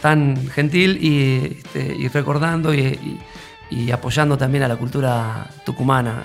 tan 0.01 0.49
gentil 0.49 0.97
y, 1.01 1.59
este, 1.59 2.09
recordando 2.13 2.73
y 2.73 3.19
y 3.69 3.91
apoyando 3.91 4.37
también 4.37 4.63
a 4.63 4.67
la 4.67 4.75
cultura 4.75 5.47
tucumana. 5.65 6.23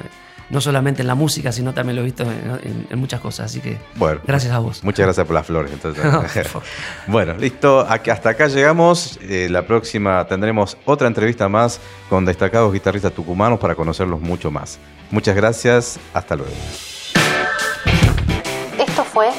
No 0.50 0.60
solamente 0.60 1.00
en 1.00 1.08
la 1.08 1.14
música, 1.14 1.52
sino 1.52 1.72
también 1.72 1.96
lo 1.96 2.02
he 2.02 2.04
visto 2.04 2.22
en, 2.22 2.98
muchas 2.98 3.18
cosas. 3.18 3.46
Así 3.46 3.60
que 3.60 3.78
bueno, 3.96 4.20
gracias 4.26 4.52
a 4.52 4.58
vos. 4.58 4.84
Muchas 4.84 5.06
gracias 5.06 5.26
por 5.26 5.34
las 5.34 5.46
flores. 5.46 5.72
bueno, 7.06 7.34
listo. 7.38 7.80
hasta 7.80 8.28
acá 8.28 8.46
llegamos. 8.48 9.18
Eh, 9.22 9.48
la 9.50 9.66
próxima 9.66 10.26
tendremos 10.26 10.76
otra 10.84 11.08
entrevista 11.08 11.48
más 11.48 11.80
con 12.10 12.26
destacados 12.26 12.72
guitarristas 12.74 13.12
tucumanos 13.12 13.58
para 13.58 13.74
conocerlos 13.74 14.20
mucho 14.20 14.50
más. 14.50 14.78
Muchas 15.10 15.34
gracias. 15.34 15.98
Hasta 16.12 16.36
luego. 16.36 16.52
Esto 18.78 19.02
fue 19.04 19.30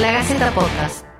La 0.00 0.12
Gaceta 0.12 0.50
Podcast. 0.52 1.13